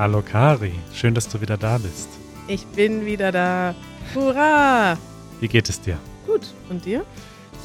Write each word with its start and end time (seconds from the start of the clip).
Hallo. 0.00 0.22
Kari, 0.22 0.72
schön, 0.94 1.12
dass 1.12 1.28
du 1.28 1.42
wieder 1.42 1.58
da 1.58 1.76
bist. 1.76 2.08
Ich 2.48 2.64
bin 2.68 3.04
wieder 3.04 3.30
da. 3.32 3.74
Hurra! 4.14 4.96
Wie 5.40 5.46
geht 5.46 5.68
es 5.68 5.78
dir? 5.78 5.98
Gut. 6.26 6.54
Und 6.70 6.86
dir? 6.86 7.04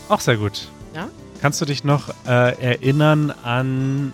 Auch 0.09 0.19
sehr 0.19 0.35
gut. 0.35 0.67
Ja? 0.93 1.07
Kannst 1.39 1.61
du 1.61 1.65
dich 1.65 1.85
noch 1.85 2.09
äh, 2.27 2.61
erinnern 2.61 3.31
an 3.31 4.11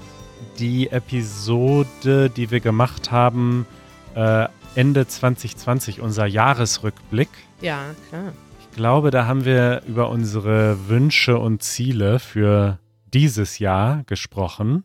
die 0.60 0.92
Episode, 0.92 2.30
die 2.30 2.52
wir 2.52 2.60
gemacht 2.60 3.10
haben, 3.10 3.66
äh, 4.14 4.46
Ende 4.76 5.08
2020, 5.08 6.00
unser 6.00 6.28
Jahresrückblick? 6.28 7.30
Ja, 7.60 7.80
klar. 8.10 8.34
Ich 8.60 8.76
glaube, 8.76 9.10
da 9.10 9.26
haben 9.26 9.46
wir 9.46 9.82
über 9.88 10.10
unsere 10.10 10.88
Wünsche 10.90 11.40
und 11.40 11.64
Ziele 11.64 12.20
für 12.20 12.78
dieses 13.12 13.58
Jahr 13.58 14.04
gesprochen. 14.04 14.84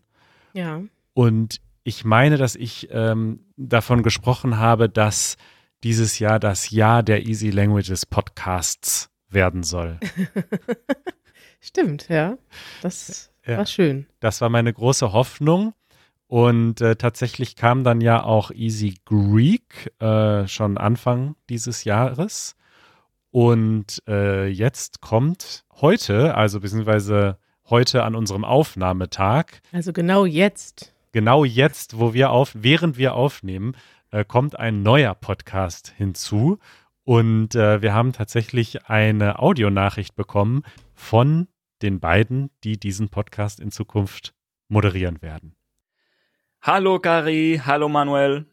Ja. 0.54 0.80
Und 1.12 1.60
ich 1.86 2.04
meine, 2.04 2.36
dass 2.36 2.56
ich 2.56 2.88
ähm, 2.90 3.40
davon 3.56 4.02
gesprochen 4.02 4.58
habe, 4.58 4.88
dass 4.88 5.36
dieses 5.84 6.18
Jahr 6.18 6.40
das 6.40 6.70
Jahr 6.70 7.02
der 7.02 7.26
Easy 7.26 7.50
Languages 7.50 8.06
Podcasts 8.06 9.08
werden 9.28 9.62
soll. 9.62 9.98
Stimmt, 11.60 12.08
ja. 12.08 12.38
Das 12.82 13.30
Ja. 13.46 13.58
war 13.58 13.66
schön. 13.66 14.06
Das 14.20 14.40
war 14.40 14.48
meine 14.48 14.72
große 14.72 15.12
Hoffnung. 15.12 15.74
Und 16.28 16.80
äh, 16.80 16.96
tatsächlich 16.96 17.54
kam 17.54 17.84
dann 17.84 18.00
ja 18.00 18.24
auch 18.24 18.50
Easy 18.50 18.96
Greek 19.04 19.92
äh, 20.00 20.48
schon 20.48 20.76
Anfang 20.78 21.36
dieses 21.48 21.84
Jahres. 21.84 22.56
Und 23.30 24.02
äh, 24.08 24.48
jetzt 24.48 25.00
kommt 25.00 25.64
heute, 25.80 26.34
also 26.34 26.58
beziehungsweise 26.60 27.38
heute 27.70 28.02
an 28.02 28.16
unserem 28.16 28.44
Aufnahmetag, 28.44 29.60
Also 29.72 29.92
genau 29.92 30.24
jetzt. 30.24 30.92
Genau 31.16 31.46
jetzt, 31.46 31.98
wo 31.98 32.12
wir 32.12 32.28
auf, 32.28 32.52
während 32.54 32.98
wir 32.98 33.14
aufnehmen, 33.14 33.74
äh, 34.10 34.22
kommt 34.22 34.58
ein 34.58 34.82
neuer 34.82 35.14
Podcast 35.14 35.94
hinzu. 35.96 36.58
Und 37.04 37.54
äh, 37.54 37.80
wir 37.80 37.94
haben 37.94 38.12
tatsächlich 38.12 38.84
eine 38.90 39.38
Audionachricht 39.38 40.14
bekommen 40.14 40.62
von 40.92 41.48
den 41.80 42.00
beiden, 42.00 42.50
die 42.64 42.78
diesen 42.78 43.08
Podcast 43.08 43.60
in 43.60 43.70
Zukunft 43.70 44.34
moderieren 44.68 45.22
werden. 45.22 45.56
Hallo 46.60 46.98
Kari, 46.98 47.62
hallo 47.64 47.88
Manuel. 47.88 48.44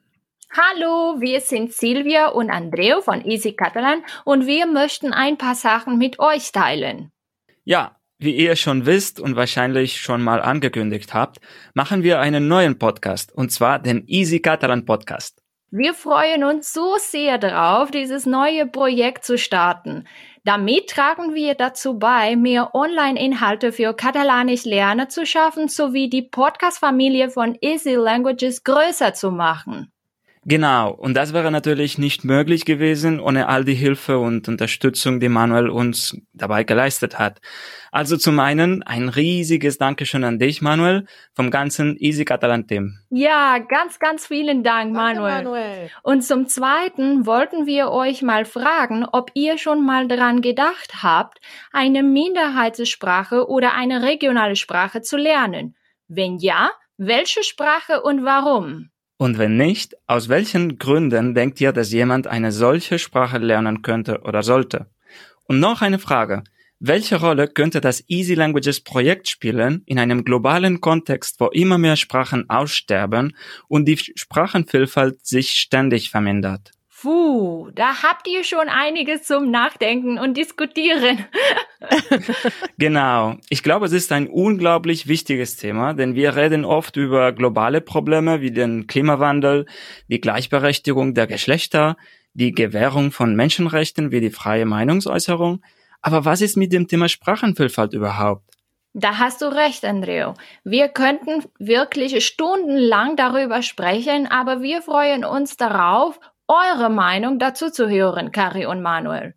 Hallo, 0.56 1.19
wir 1.19 1.41
sind 1.41 1.73
Silvia 1.73 2.30
und 2.30 2.50
Andreu 2.50 3.02
von 3.02 3.25
Easy 3.25 3.58
Catalan 3.58 4.06
und 4.23 4.47
wir 4.47 4.67
möchten 4.67 5.11
ein 5.11 5.38
paar 5.38 5.56
Sachen 5.56 5.97
mit 5.97 6.17
euch 6.19 6.53
teilen. 6.53 7.11
Ja, 7.66 7.97
wie 8.23 8.35
ihr 8.35 8.55
schon 8.55 8.85
wisst 8.85 9.19
und 9.19 9.35
wahrscheinlich 9.35 10.02
schon 10.02 10.21
mal 10.21 10.41
angekündigt 10.41 11.13
habt, 11.13 11.39
machen 11.73 12.03
wir 12.03 12.19
einen 12.19 12.47
neuen 12.47 12.79
Podcast 12.79 13.33
und 13.33 13.52
zwar 13.52 13.79
den 13.79 14.03
Easy 14.07 14.39
Catalan 14.39 14.85
Podcast. 14.85 15.43
Wir 15.75 15.93
freuen 15.93 16.44
uns 16.44 16.71
so 16.71 16.97
sehr 16.99 17.38
darauf, 17.38 17.89
dieses 17.89 18.25
neue 18.25 18.67
Projekt 18.67 19.25
zu 19.25 19.38
starten. 19.39 20.07
Damit 20.44 20.89
tragen 20.89 21.33
wir 21.33 21.55
dazu 21.55 21.97
bei, 21.97 22.35
mehr 22.35 22.75
Online-Inhalte 22.75 23.71
für 23.71 23.94
katalanisch 23.94 24.66
Lerner 24.66 25.07
zu 25.07 25.25
schaffen 25.25 25.69
sowie 25.69 26.09
die 26.09 26.21
Podcast-Familie 26.21 27.29
von 27.29 27.57
Easy 27.61 27.94
Languages 27.94 28.63
größer 28.63 29.13
zu 29.13 29.31
machen. 29.31 29.92
Genau, 30.45 30.91
und 30.91 31.13
das 31.13 31.31
wäre 31.31 31.52
natürlich 31.52 31.97
nicht 31.97 32.25
möglich 32.25 32.66
gewesen 32.66 33.22
ohne 33.22 33.47
all 33.47 33.63
die 33.63 33.75
Hilfe 33.75 34.19
und 34.19 34.50
Unterstützung, 34.50 35.22
die 35.22 35.30
Manuel 35.30 35.69
uns 35.69 36.17
dabei 36.33 36.66
geleistet 36.66 37.18
hat. 37.18 37.40
Also 37.91 38.18
zum 38.18 38.40
einen 38.40 38.84
ein 38.84 39.07
riesiges 39.07 39.78
Dankeschön 39.78 40.25
an 40.25 40.40
dich, 40.40 40.62
Manuel, 40.62 41.06
vom 41.34 41.50
ganzen 41.50 41.95
Easy 41.97 42.25
Catalan 42.25 42.68
Team. 42.68 43.00
Ja, 43.09 43.59
ganz, 43.59 44.00
ganz 44.00 44.28
vielen 44.28 44.63
Dank, 44.63 44.94
Manuel. 44.94 45.44
Manuel. 45.44 45.90
Und 46.01 46.23
zum 46.23 46.47
Zweiten 46.47 47.25
wollten 47.25 47.66
wir 47.66 47.91
euch 47.91 48.22
mal 48.22 48.44
fragen, 48.44 49.06
ob 49.09 49.31
ihr 49.35 49.57
schon 49.57 49.85
mal 49.85 50.09
daran 50.09 50.41
gedacht 50.41 51.03
habt, 51.03 51.39
eine 51.72 52.03
Minderheitssprache 52.03 53.47
oder 53.47 53.75
eine 53.75 54.01
regionale 54.01 54.57
Sprache 54.57 55.01
zu 55.01 55.16
lernen. 55.16 55.78
Wenn 56.09 56.38
ja, 56.38 56.72
welche 56.97 57.44
Sprache 57.44 58.01
und 58.01 58.25
warum? 58.25 58.89
Und 59.23 59.38
wenn 59.38 59.56
nicht, 59.56 59.95
aus 60.06 60.28
welchen 60.28 60.78
Gründen 60.79 61.34
denkt 61.34 61.61
ihr, 61.61 61.72
dass 61.72 61.94
jemand 61.94 62.28
eine 62.28 62.51
solche 62.51 63.00
Sprache 63.00 63.38
lernen 63.38 63.81
könnte 63.81 64.19
oder 64.23 64.44
sollte? 64.44 64.88
Und 65.45 65.61
noch 65.61 65.81
eine 65.81 65.97
Frage. 65.97 66.44
Welche 66.79 67.22
Rolle 67.22 67.47
könnte 67.47 67.79
das 67.79 68.03
Easy 68.09 68.33
Languages 68.33 68.81
Projekt 68.81 69.29
spielen 69.29 69.81
in 69.85 69.97
einem 69.97 70.25
globalen 70.25 70.81
Kontext, 70.81 71.39
wo 71.39 71.47
immer 71.47 71.78
mehr 71.78 71.95
Sprachen 71.95 72.50
aussterben 72.50 73.33
und 73.69 73.85
die 73.85 73.95
Sprachenvielfalt 73.97 75.25
sich 75.25 75.51
ständig 75.51 76.09
vermindert? 76.09 76.72
Puh, 77.03 77.69
da 77.75 78.02
habt 78.02 78.30
ihr 78.30 78.46
schon 78.46 78.69
einiges 78.69 79.24
zum 79.24 79.52
Nachdenken 79.52 80.18
und 80.18 80.38
Diskutieren. 80.38 81.25
Genau. 82.78 83.36
Ich 83.50 83.62
glaube, 83.62 83.86
es 83.86 83.91
ist 83.91 84.14
ein 84.14 84.28
unglaublich 84.28 85.08
wichtiges 85.08 85.58
Thema, 85.58 85.94
denn 85.94 86.16
wir 86.16 86.38
reden 86.38 86.63
oft 86.63 86.96
über 86.96 87.34
globale 87.34 87.81
Probleme 87.81 88.40
wie 88.40 88.52
den 88.52 88.88
Klimawandel, 88.88 89.66
die 90.08 90.22
Gleichberechtigung 90.22 91.13
der 91.13 91.28
Geschlechter, 91.28 91.97
die 92.34 92.53
Gewährung 92.53 93.12
von 93.12 93.36
Menschenrechten 93.36 94.12
wie 94.12 94.22
die 94.22 94.30
freie 94.30 94.66
Meinungsäußerung. 94.66 95.62
Aber 96.02 96.24
was 96.24 96.40
ist 96.40 96.56
mit 96.56 96.72
dem 96.72 96.88
Thema 96.88 97.09
Sprachenvielfalt 97.09 97.94
überhaupt? 97.94 98.44
Da 98.94 99.18
hast 99.18 99.42
du 99.42 99.47
recht, 99.47 99.84
Andreo. 99.84 100.36
Wir 100.63 100.88
könnten 100.88 101.44
wirklich 101.59 102.25
stundenlang 102.25 103.18
darüber 103.18 103.62
sprechen, 103.62 104.28
aber 104.28 104.62
wir 104.62 104.81
freuen 104.81 105.25
uns 105.25 105.58
darauf, 105.58 106.19
eure 106.53 106.90
Meinung 106.90 107.40
dazu 107.40 107.69
zu 107.69 107.90
hören, 107.90 108.31
Kari 108.31 108.66
und 108.66 108.81
Manuel. 108.81 109.34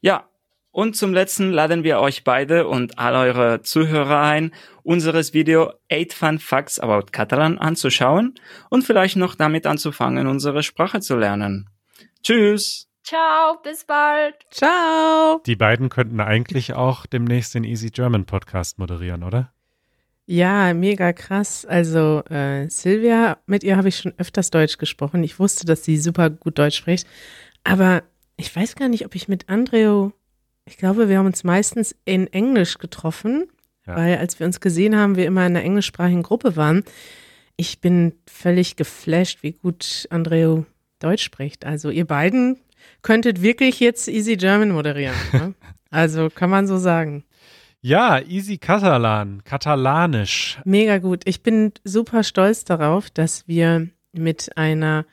Ja, 0.00 0.28
und 0.70 0.96
zum 0.96 1.12
letzten 1.12 1.50
laden 1.50 1.82
wir 1.82 1.98
euch 2.00 2.24
beide 2.24 2.68
und 2.68 2.98
all 2.98 3.14
eure 3.14 3.62
Zuhörer 3.62 4.20
ein, 4.20 4.54
unseres 4.82 5.34
Video 5.34 5.72
8 5.90 6.12
Fun 6.12 6.38
Facts 6.38 6.78
about 6.78 7.06
Catalan 7.10 7.58
anzuschauen 7.58 8.34
und 8.70 8.84
vielleicht 8.84 9.16
noch 9.16 9.34
damit 9.34 9.66
anzufangen, 9.66 10.26
unsere 10.26 10.62
Sprache 10.62 11.00
zu 11.00 11.16
lernen. 11.16 11.68
Tschüss! 12.22 12.88
Ciao, 13.02 13.58
bis 13.62 13.86
bald. 13.86 14.34
Ciao. 14.50 15.40
Die 15.46 15.56
beiden 15.56 15.88
könnten 15.88 16.20
eigentlich 16.20 16.74
auch 16.74 17.06
demnächst 17.06 17.54
den 17.54 17.64
Easy 17.64 17.88
German 17.88 18.26
Podcast 18.26 18.78
moderieren, 18.78 19.22
oder? 19.22 19.52
Ja, 20.30 20.74
mega 20.74 21.14
krass. 21.14 21.64
Also 21.64 22.22
äh, 22.28 22.68
Silvia, 22.68 23.38
mit 23.46 23.64
ihr 23.64 23.78
habe 23.78 23.88
ich 23.88 23.96
schon 23.96 24.12
öfters 24.18 24.50
Deutsch 24.50 24.76
gesprochen. 24.76 25.24
Ich 25.24 25.38
wusste, 25.38 25.64
dass 25.64 25.84
sie 25.84 25.96
super 25.96 26.28
gut 26.28 26.58
Deutsch 26.58 26.76
spricht. 26.76 27.06
Aber 27.64 28.02
ich 28.36 28.54
weiß 28.54 28.76
gar 28.76 28.88
nicht, 28.88 29.06
ob 29.06 29.14
ich 29.14 29.26
mit 29.26 29.48
Andreo, 29.48 30.12
ich 30.66 30.76
glaube, 30.76 31.08
wir 31.08 31.16
haben 31.16 31.24
uns 31.26 31.44
meistens 31.44 31.96
in 32.04 32.26
Englisch 32.26 32.76
getroffen, 32.76 33.46
Ja. 33.86 33.96
weil 33.96 34.18
als 34.18 34.38
wir 34.38 34.46
uns 34.46 34.60
gesehen 34.60 34.96
haben, 34.96 35.16
wir 35.16 35.24
immer 35.24 35.46
in 35.46 35.56
einer 35.56 35.64
englischsprachigen 35.64 36.22
Gruppe 36.22 36.56
waren. 36.56 36.84
Ich 37.56 37.80
bin 37.80 38.12
völlig 38.30 38.76
geflasht, 38.76 39.42
wie 39.42 39.52
gut 39.52 40.06
Andreo 40.10 40.66
Deutsch 40.98 41.24
spricht. 41.24 41.64
Also 41.64 41.88
ihr 41.88 42.04
beiden 42.04 42.58
könntet 43.00 43.40
wirklich 43.40 43.80
jetzt 43.80 44.08
Easy 44.08 44.36
German 44.36 44.72
moderieren. 44.72 45.16
Ne? 45.32 45.54
Also 45.90 46.28
kann 46.28 46.50
man 46.50 46.66
so 46.66 46.76
sagen. 46.76 47.24
Ja, 47.80 48.20
Easy 48.20 48.58
Catalan, 48.58 49.44
katalanisch. 49.44 50.58
Mega 50.64 50.98
gut. 50.98 51.22
Ich 51.26 51.44
bin 51.44 51.72
super 51.84 52.24
stolz 52.24 52.64
darauf, 52.64 53.08
dass 53.08 53.46
wir 53.46 53.88
mit 54.12 54.56
einer 54.56 55.06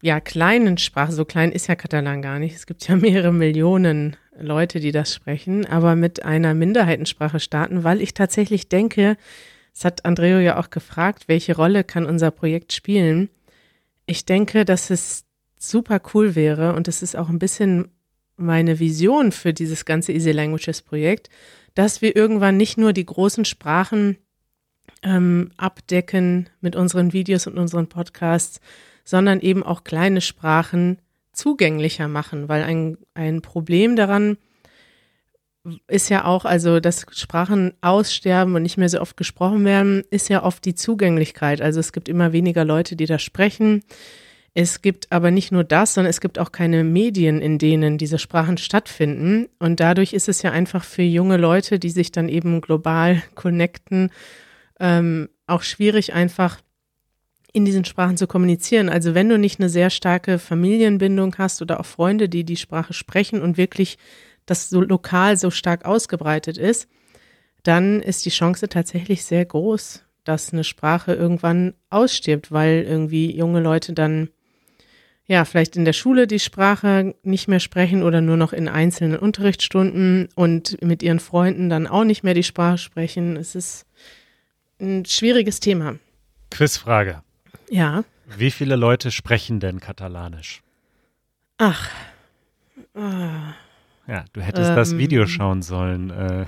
ja 0.00 0.20
kleinen 0.20 0.78
Sprache, 0.78 1.10
so 1.10 1.24
klein 1.24 1.50
ist 1.50 1.66
ja 1.66 1.74
Katalan 1.74 2.22
gar 2.22 2.38
nicht. 2.38 2.54
Es 2.54 2.66
gibt 2.66 2.86
ja 2.86 2.94
mehrere 2.94 3.32
Millionen 3.32 4.16
Leute, 4.38 4.78
die 4.78 4.92
das 4.92 5.12
sprechen, 5.12 5.66
aber 5.66 5.96
mit 5.96 6.24
einer 6.24 6.54
Minderheitensprache 6.54 7.40
starten, 7.40 7.82
weil 7.82 8.00
ich 8.00 8.14
tatsächlich 8.14 8.68
denke, 8.68 9.16
es 9.74 9.84
hat 9.84 10.04
Andreo 10.04 10.38
ja 10.38 10.56
auch 10.56 10.70
gefragt, 10.70 11.24
welche 11.26 11.56
Rolle 11.56 11.82
kann 11.82 12.06
unser 12.06 12.30
Projekt 12.30 12.72
spielen. 12.72 13.28
Ich 14.06 14.24
denke, 14.24 14.64
dass 14.64 14.90
es 14.90 15.24
super 15.58 16.00
cool 16.14 16.36
wäre 16.36 16.74
und 16.74 16.86
es 16.86 17.02
ist 17.02 17.16
auch 17.16 17.28
ein 17.28 17.40
bisschen 17.40 17.88
meine 18.40 18.78
Vision 18.78 19.32
für 19.32 19.52
dieses 19.52 19.84
ganze 19.84 20.12
Easy 20.12 20.32
Languages 20.32 20.82
Projekt, 20.82 21.28
dass 21.74 22.02
wir 22.02 22.16
irgendwann 22.16 22.56
nicht 22.56 22.78
nur 22.78 22.92
die 22.92 23.06
großen 23.06 23.44
Sprachen 23.44 24.18
ähm, 25.02 25.50
abdecken 25.56 26.48
mit 26.60 26.76
unseren 26.76 27.12
Videos 27.12 27.46
und 27.46 27.58
unseren 27.58 27.88
Podcasts, 27.88 28.60
sondern 29.04 29.40
eben 29.40 29.62
auch 29.62 29.84
kleine 29.84 30.20
Sprachen 30.20 31.00
zugänglicher 31.32 32.08
machen, 32.08 32.48
weil 32.48 32.62
ein, 32.62 32.98
ein 33.14 33.40
Problem 33.42 33.96
daran 33.96 34.36
ist 35.88 36.08
ja 36.08 36.24
auch, 36.24 36.44
also 36.44 36.80
dass 36.80 37.06
Sprachen 37.12 37.74
aussterben 37.82 38.54
und 38.54 38.62
nicht 38.62 38.78
mehr 38.78 38.88
so 38.88 39.00
oft 39.00 39.16
gesprochen 39.16 39.64
werden, 39.64 40.02
ist 40.10 40.28
ja 40.28 40.42
oft 40.42 40.64
die 40.64 40.74
Zugänglichkeit. 40.74 41.60
Also 41.60 41.80
es 41.80 41.92
gibt 41.92 42.08
immer 42.08 42.32
weniger 42.32 42.64
Leute, 42.64 42.96
die 42.96 43.06
das 43.06 43.22
sprechen. 43.22 43.82
Es 44.54 44.82
gibt 44.82 45.12
aber 45.12 45.30
nicht 45.30 45.52
nur 45.52 45.62
das, 45.62 45.94
sondern 45.94 46.10
es 46.10 46.20
gibt 46.20 46.38
auch 46.38 46.50
keine 46.50 46.82
Medien, 46.82 47.40
in 47.40 47.58
denen 47.58 47.98
diese 47.98 48.18
Sprachen 48.18 48.58
stattfinden. 48.58 49.48
Und 49.58 49.78
dadurch 49.78 50.12
ist 50.12 50.28
es 50.28 50.42
ja 50.42 50.50
einfach 50.50 50.82
für 50.84 51.02
junge 51.02 51.36
Leute, 51.36 51.78
die 51.78 51.90
sich 51.90 52.10
dann 52.10 52.28
eben 52.28 52.60
global 52.60 53.22
connecten, 53.36 54.10
ähm, 54.80 55.28
auch 55.46 55.62
schwierig, 55.62 56.14
einfach 56.14 56.60
in 57.52 57.64
diesen 57.64 57.84
Sprachen 57.84 58.16
zu 58.16 58.26
kommunizieren. 58.26 58.88
Also 58.88 59.14
wenn 59.14 59.28
du 59.28 59.38
nicht 59.38 59.60
eine 59.60 59.68
sehr 59.68 59.90
starke 59.90 60.38
Familienbindung 60.38 61.36
hast 61.38 61.62
oder 61.62 61.80
auch 61.80 61.86
Freunde, 61.86 62.28
die 62.28 62.44
die 62.44 62.56
Sprache 62.56 62.92
sprechen 62.92 63.42
und 63.42 63.56
wirklich 63.56 63.98
das 64.46 64.68
so 64.68 64.80
lokal 64.80 65.36
so 65.36 65.50
stark 65.50 65.84
ausgebreitet 65.84 66.58
ist, 66.58 66.88
dann 67.62 68.00
ist 68.00 68.24
die 68.24 68.30
Chance 68.30 68.68
tatsächlich 68.68 69.24
sehr 69.24 69.44
groß, 69.44 70.04
dass 70.24 70.52
eine 70.52 70.64
Sprache 70.64 71.12
irgendwann 71.12 71.74
ausstirbt, 71.90 72.50
weil 72.50 72.82
irgendwie 72.82 73.36
junge 73.36 73.60
Leute 73.60 73.92
dann 73.92 74.30
ja 75.30 75.44
vielleicht 75.44 75.76
in 75.76 75.84
der 75.84 75.92
Schule 75.92 76.26
die 76.26 76.40
Sprache 76.40 77.14
nicht 77.22 77.46
mehr 77.46 77.60
sprechen 77.60 78.02
oder 78.02 78.20
nur 78.20 78.36
noch 78.36 78.52
in 78.52 78.68
einzelnen 78.68 79.16
Unterrichtsstunden 79.16 80.28
und 80.34 80.82
mit 80.82 81.04
ihren 81.04 81.20
Freunden 81.20 81.70
dann 81.70 81.86
auch 81.86 82.02
nicht 82.02 82.24
mehr 82.24 82.34
die 82.34 82.42
Sprache 82.42 82.78
sprechen. 82.78 83.36
Es 83.36 83.54
ist 83.54 83.86
ein 84.80 85.04
schwieriges 85.04 85.60
Thema. 85.60 86.00
Quizfrage. 86.50 87.22
Ja. 87.70 88.02
Wie 88.36 88.50
viele 88.50 88.74
Leute 88.74 89.12
sprechen 89.12 89.60
denn 89.60 89.78
Katalanisch? 89.78 90.62
Ach. 91.58 91.88
Ah. 92.94 93.54
Ja, 94.08 94.24
du 94.32 94.40
hättest 94.40 94.70
ähm, 94.70 94.76
das 94.76 94.98
Video 94.98 95.28
schauen 95.28 95.62
sollen. 95.62 96.10
Äh, 96.10 96.46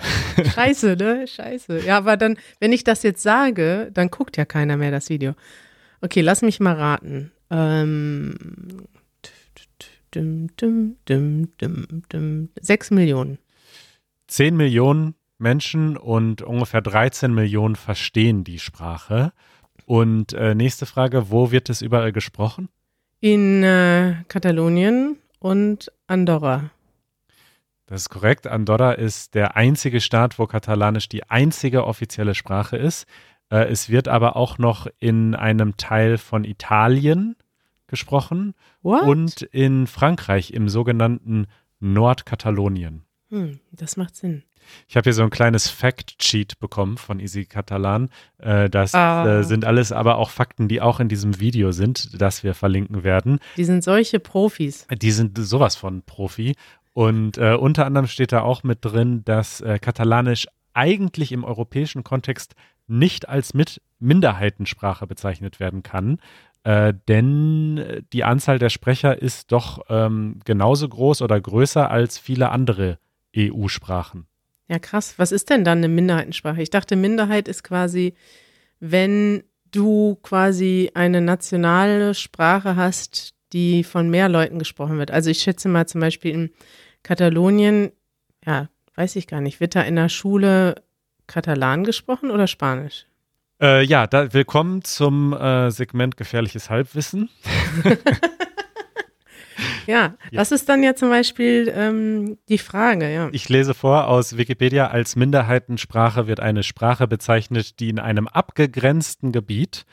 Scheiße, 0.54 0.96
ne? 0.96 1.28
Scheiße. 1.28 1.84
Ja, 1.86 1.98
aber 1.98 2.16
dann, 2.16 2.36
wenn 2.58 2.72
ich 2.72 2.82
das 2.82 3.04
jetzt 3.04 3.22
sage, 3.22 3.92
dann 3.94 4.10
guckt 4.10 4.36
ja 4.36 4.44
keiner 4.44 4.76
mehr 4.76 4.90
das 4.90 5.08
Video. 5.08 5.34
Okay, 6.00 6.20
lass 6.20 6.42
mich 6.42 6.58
mal 6.58 6.74
raten. 6.74 7.30
Ähm, 7.52 8.34
dum, 10.10 10.48
dum, 10.56 10.96
dum, 11.04 11.48
dum, 11.58 12.02
dum. 12.08 12.48
Sechs 12.60 12.90
Millionen. 12.90 13.38
10 14.28 14.56
Millionen 14.56 15.14
Menschen 15.36 15.98
und 15.98 16.40
ungefähr 16.40 16.80
13 16.80 17.34
Millionen 17.34 17.76
verstehen 17.76 18.44
die 18.44 18.58
Sprache. 18.58 19.32
Und 19.84 20.32
äh, 20.32 20.54
nächste 20.54 20.86
Frage, 20.86 21.30
wo 21.30 21.50
wird 21.50 21.68
es 21.68 21.82
überall 21.82 22.12
gesprochen? 22.12 22.70
In 23.20 23.62
äh, 23.62 24.14
Katalonien 24.28 25.18
und 25.38 25.92
Andorra. 26.06 26.70
Das 27.86 28.02
ist 28.02 28.08
korrekt. 28.08 28.46
Andorra 28.46 28.92
ist 28.92 29.34
der 29.34 29.56
einzige 29.56 30.00
Staat, 30.00 30.38
wo 30.38 30.46
Katalanisch 30.46 31.08
die 31.10 31.28
einzige 31.28 31.84
offizielle 31.84 32.34
Sprache 32.34 32.78
ist. 32.78 33.06
Äh, 33.50 33.64
es 33.64 33.90
wird 33.90 34.08
aber 34.08 34.36
auch 34.36 34.56
noch 34.56 34.86
in 34.98 35.34
einem 35.34 35.76
Teil 35.76 36.16
von 36.16 36.44
Italien 36.44 37.36
gesprochen 37.92 38.54
What? 38.82 39.02
und 39.02 39.42
in 39.42 39.86
Frankreich 39.86 40.50
im 40.52 40.68
sogenannten 40.68 41.46
Nordkatalonien. 41.78 43.02
Hm, 43.30 43.60
das 43.70 43.96
macht 43.96 44.16
Sinn. 44.16 44.42
Ich 44.88 44.96
habe 44.96 45.04
hier 45.04 45.12
so 45.12 45.22
ein 45.22 45.30
kleines 45.30 45.68
Fact-Sheet 45.68 46.58
bekommen 46.60 46.96
von 46.96 47.18
Easy 47.20 47.44
Catalan. 47.46 48.08
Äh, 48.38 48.68
das 48.70 48.94
Ah. 48.94 49.40
äh, 49.40 49.44
sind 49.44 49.64
alles 49.64 49.90
aber 49.92 50.16
auch 50.18 50.30
Fakten, 50.30 50.68
die 50.68 50.80
auch 50.80 51.00
in 51.00 51.08
diesem 51.08 51.40
Video 51.40 51.72
sind, 51.72 52.20
das 52.20 52.44
wir 52.44 52.54
verlinken 52.54 53.02
werden. 53.04 53.38
Die 53.56 53.64
sind 53.64 53.82
solche 53.84 54.20
Profis. 54.20 54.86
Die 54.90 55.10
sind 55.10 55.36
sowas 55.38 55.76
von 55.76 56.02
Profi. 56.02 56.54
Und 56.92 57.38
äh, 57.38 57.54
unter 57.54 57.86
anderem 57.86 58.06
steht 58.06 58.32
da 58.32 58.42
auch 58.42 58.62
mit 58.62 58.78
drin, 58.82 59.22
dass 59.24 59.60
äh, 59.60 59.78
Katalanisch 59.78 60.46
eigentlich 60.74 61.32
im 61.32 61.44
europäischen 61.44 62.04
Kontext 62.04 62.54
nicht 62.86 63.28
als 63.28 63.54
mit 63.54 63.80
Minderheitensprache 63.98 65.06
bezeichnet 65.06 65.58
werden 65.60 65.82
kann. 65.82 66.18
Äh, 66.64 66.94
denn 67.08 68.04
die 68.12 68.24
Anzahl 68.24 68.58
der 68.58 68.70
Sprecher 68.70 69.20
ist 69.20 69.50
doch 69.50 69.82
ähm, 69.88 70.40
genauso 70.44 70.88
groß 70.88 71.22
oder 71.22 71.40
größer 71.40 71.90
als 71.90 72.18
viele 72.18 72.50
andere 72.50 72.98
EU-Sprachen. 73.34 74.26
Ja, 74.68 74.78
krass. 74.78 75.14
Was 75.18 75.32
ist 75.32 75.50
denn 75.50 75.64
dann 75.64 75.78
eine 75.78 75.88
Minderheitensprache? 75.88 76.62
Ich 76.62 76.70
dachte, 76.70 76.96
Minderheit 76.96 77.48
ist 77.48 77.64
quasi, 77.64 78.14
wenn 78.78 79.42
du 79.72 80.16
quasi 80.22 80.90
eine 80.94 81.20
nationale 81.20 82.14
Sprache 82.14 82.76
hast, 82.76 83.34
die 83.52 83.84
von 83.84 84.08
mehr 84.08 84.28
Leuten 84.28 84.58
gesprochen 84.58 84.98
wird. 84.98 85.10
Also 85.10 85.30
ich 85.30 85.42
schätze 85.42 85.68
mal 85.68 85.86
zum 85.86 86.00
Beispiel 86.00 86.32
in 86.32 86.50
Katalonien, 87.02 87.90
ja, 88.46 88.68
weiß 88.94 89.16
ich 89.16 89.26
gar 89.26 89.40
nicht, 89.40 89.60
wird 89.60 89.74
da 89.74 89.82
in 89.82 89.96
der 89.96 90.08
Schule 90.08 90.76
Katalan 91.26 91.84
gesprochen 91.84 92.30
oder 92.30 92.46
Spanisch? 92.46 93.06
Äh, 93.62 93.84
ja, 93.84 94.08
da, 94.08 94.34
willkommen 94.34 94.82
zum 94.82 95.32
äh, 95.32 95.70
Segment 95.70 96.16
Gefährliches 96.16 96.68
Halbwissen. 96.68 97.30
Ja, 99.86 100.14
das 100.30 100.52
ist 100.52 100.68
dann 100.68 100.84
ja 100.84 100.94
zum 100.94 101.10
Beispiel 101.10 101.70
ähm, 101.74 102.38
die 102.48 102.58
Frage, 102.58 103.12
ja. 103.12 103.28
Ich 103.32 103.48
lese 103.48 103.74
vor 103.74 104.06
aus 104.06 104.36
Wikipedia, 104.36 104.86
als 104.86 105.16
Minderheitensprache 105.16 106.28
wird 106.28 106.38
eine 106.38 106.62
Sprache 106.62 107.08
bezeichnet, 107.08 107.80
die 107.80 107.88
in 107.88 107.98
einem 107.98 108.28
abgegrenzten 108.28 109.32
Gebiet 109.32 109.84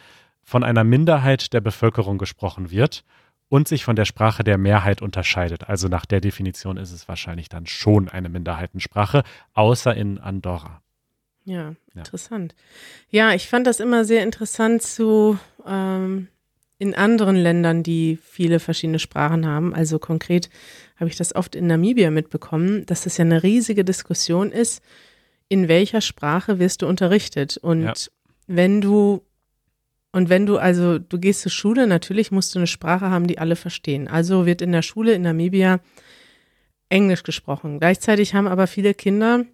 von 0.44 0.64
einer 0.64 0.84
Minderheit 0.84 1.54
der 1.54 1.62
Bevölkerung 1.62 2.20
gesprochen 2.20 2.70
wird 2.70 3.04
und 3.48 3.68
sich 3.68 3.84
von 3.84 3.96
der 3.96 4.06
Sprache 4.06 4.44
der 4.44 4.60
Mehrheit 4.60 5.02
unterscheidet. 5.02 5.68
Also 5.68 5.88
nach 5.88 6.06
der 6.06 6.22
Definition 6.22 6.78
ist 6.78 6.92
es 6.92 7.08
wahrscheinlich 7.08 7.50
dann 7.50 7.66
schon 7.66 8.10
eine 8.10 8.30
Minderheitensprache, 8.30 9.24
außer 9.54 9.96
in 9.96 10.20
Andorra. 10.20 10.84
Ja, 11.50 11.74
Ja. 11.96 12.02
interessant. 12.02 12.56
Ja, 13.10 13.34
ich 13.34 13.48
fand 13.48 13.66
das 13.68 13.80
immer 13.80 14.06
sehr 14.06 14.24
interessant 14.24 14.82
zu 14.82 15.38
ähm, 15.66 16.28
in 16.78 16.96
anderen 16.96 17.36
Ländern, 17.36 17.84
die 17.84 18.18
viele 18.24 18.60
verschiedene 18.60 19.00
Sprachen 19.00 19.46
haben. 19.46 19.74
Also 19.74 20.00
konkret 20.00 20.50
habe 20.98 21.10
ich 21.10 21.18
das 21.18 21.36
oft 21.36 21.56
in 21.56 21.68
Namibia 21.68 22.12
mitbekommen, 22.12 22.86
dass 22.86 23.04
das 23.04 23.18
ja 23.18 23.26
eine 23.26 23.44
riesige 23.44 23.84
Diskussion 23.84 24.52
ist, 24.52 24.82
in 25.50 25.68
welcher 25.68 26.02
Sprache 26.02 26.60
wirst 26.60 26.82
du 26.82 26.88
unterrichtet. 26.88 27.58
Und 27.58 27.82
Ja. 27.84 27.94
wenn 28.48 28.82
du 28.82 29.24
und 30.12 30.30
wenn 30.30 30.48
du 30.48 30.58
also, 30.58 30.98
du 30.98 31.20
gehst 31.20 31.42
zur 31.42 31.52
Schule, 31.52 31.86
natürlich 31.86 32.32
musst 32.32 32.56
du 32.56 32.60
eine 32.60 32.66
Sprache 32.68 33.12
haben, 33.12 33.28
die 33.28 33.38
alle 33.38 33.56
verstehen. 33.56 34.08
Also 34.08 34.48
wird 34.48 34.62
in 34.64 34.72
der 34.72 34.82
Schule 34.82 35.14
in 35.14 35.22
Namibia 35.22 35.82
Englisch 36.90 37.22
gesprochen. 37.24 37.80
Gleichzeitig 37.80 38.34
haben 38.34 38.48
aber 38.48 38.66
viele 38.66 38.94
Kinder 38.96 39.46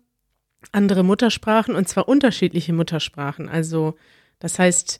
andere 0.72 1.04
Muttersprachen 1.04 1.76
und 1.76 1.88
zwar 1.88 2.08
unterschiedliche 2.08 2.74
Muttersprachen. 2.74 3.50
Also 3.50 3.96
das 4.40 4.60
heißt, 4.60 5.00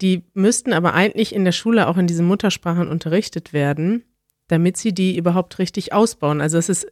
die 0.00 0.22
müssten 0.34 0.72
aber 0.72 0.94
eigentlich 0.94 1.34
in 1.34 1.44
der 1.44 1.52
Schule 1.52 1.86
auch 1.86 1.96
in 1.96 2.06
diesen 2.06 2.26
Muttersprachen 2.26 2.88
unterrichtet 2.88 3.52
werden, 3.52 4.04
damit 4.48 4.76
sie 4.76 4.92
die 4.92 5.16
überhaupt 5.16 5.58
richtig 5.58 5.92
ausbauen. 5.92 6.40
Also 6.40 6.58
es 6.58 6.68
ist, 6.68 6.86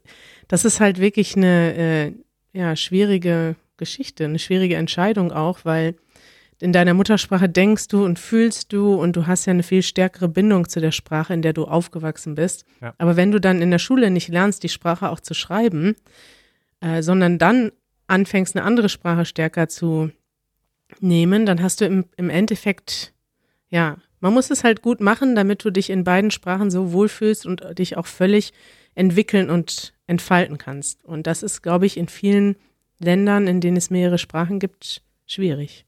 das 0.46 0.64
ist 0.64 0.80
halt 0.80 0.98
wirklich 1.00 1.36
eine 1.36 1.74
äh, 1.74 2.12
ja, 2.52 2.76
schwierige 2.76 3.56
Geschichte, 3.76 4.24
eine 4.24 4.38
schwierige 4.38 4.76
Entscheidung 4.76 5.32
auch, 5.32 5.64
weil 5.64 5.94
in 6.60 6.72
deiner 6.72 6.92
Muttersprache 6.92 7.48
denkst 7.48 7.88
du 7.88 8.04
und 8.04 8.18
fühlst 8.18 8.72
du 8.72 8.94
und 8.94 9.14
du 9.14 9.26
hast 9.26 9.46
ja 9.46 9.52
eine 9.52 9.62
viel 9.62 9.82
stärkere 9.82 10.28
Bindung 10.28 10.68
zu 10.68 10.80
der 10.80 10.90
Sprache, 10.90 11.32
in 11.32 11.42
der 11.42 11.52
du 11.52 11.64
aufgewachsen 11.64 12.34
bist. 12.34 12.64
Ja. 12.80 12.94
Aber 12.98 13.16
wenn 13.16 13.30
du 13.30 13.40
dann 13.40 13.62
in 13.62 13.70
der 13.70 13.78
Schule 13.78 14.10
nicht 14.10 14.28
lernst, 14.28 14.64
die 14.64 14.68
Sprache 14.68 15.08
auch 15.08 15.20
zu 15.20 15.34
schreiben, 15.34 15.94
äh, 16.80 17.02
sondern 17.02 17.38
dann 17.38 17.70
anfängst, 18.08 18.56
eine 18.56 18.64
andere 18.64 18.88
Sprache 18.88 19.24
stärker 19.24 19.68
zu 19.68 20.10
nehmen, 21.00 21.46
dann 21.46 21.62
hast 21.62 21.80
du 21.80 21.84
im, 21.84 22.06
im 22.16 22.30
Endeffekt, 22.30 23.12
ja, 23.68 23.96
man 24.20 24.34
muss 24.34 24.50
es 24.50 24.64
halt 24.64 24.82
gut 24.82 25.00
machen, 25.00 25.36
damit 25.36 25.64
du 25.64 25.70
dich 25.70 25.90
in 25.90 26.04
beiden 26.04 26.30
Sprachen 26.30 26.70
so 26.70 26.92
wohlfühlst 26.92 27.46
und 27.46 27.62
dich 27.78 27.96
auch 27.96 28.06
völlig 28.06 28.52
entwickeln 28.94 29.48
und 29.48 29.92
entfalten 30.06 30.58
kannst. 30.58 31.04
Und 31.04 31.26
das 31.26 31.42
ist, 31.42 31.62
glaube 31.62 31.86
ich, 31.86 31.96
in 31.96 32.08
vielen 32.08 32.56
Ländern, 32.98 33.46
in 33.46 33.60
denen 33.60 33.76
es 33.76 33.90
mehrere 33.90 34.18
Sprachen 34.18 34.58
gibt, 34.58 35.02
schwierig. 35.26 35.84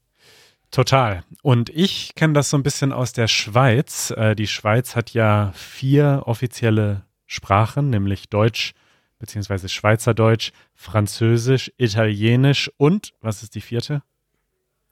Total. 0.69 1.25
Und 1.41 1.69
ich 1.69 2.15
kenne 2.15 2.33
das 2.33 2.49
so 2.49 2.57
ein 2.57 2.63
bisschen 2.63 2.93
aus 2.93 3.11
der 3.11 3.27
Schweiz. 3.27 4.11
Äh, 4.11 4.35
die 4.35 4.47
Schweiz 4.47 4.95
hat 4.95 5.09
ja 5.09 5.51
vier 5.53 6.23
offizielle 6.25 7.03
Sprachen, 7.27 7.89
nämlich 7.89 8.29
Deutsch 8.29 8.73
beziehungsweise 9.21 9.69
Schweizerdeutsch, 9.69 10.51
Französisch, 10.73 11.71
Italienisch 11.77 12.69
und, 12.75 13.13
was 13.21 13.43
ist 13.43 13.55
die 13.55 13.61
vierte? 13.61 14.01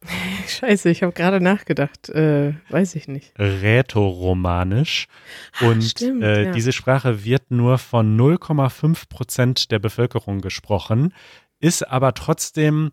Scheiße, 0.47 0.89
ich 0.89 1.03
habe 1.03 1.11
gerade 1.11 1.41
nachgedacht. 1.41 2.07
Äh, 2.09 2.53
weiß 2.69 2.95
ich 2.95 3.07
nicht. 3.09 3.33
Rätoromanisch. 3.37 5.07
Und 5.59 5.83
stimmt, 5.83 6.23
äh, 6.23 6.45
ja. 6.45 6.51
diese 6.51 6.71
Sprache 6.71 7.25
wird 7.25 7.51
nur 7.51 7.77
von 7.77 8.17
0,5 8.17 9.09
Prozent 9.09 9.71
der 9.71 9.79
Bevölkerung 9.79 10.39
gesprochen, 10.39 11.13
ist 11.59 11.85
aber 11.85 12.13
trotzdem 12.13 12.91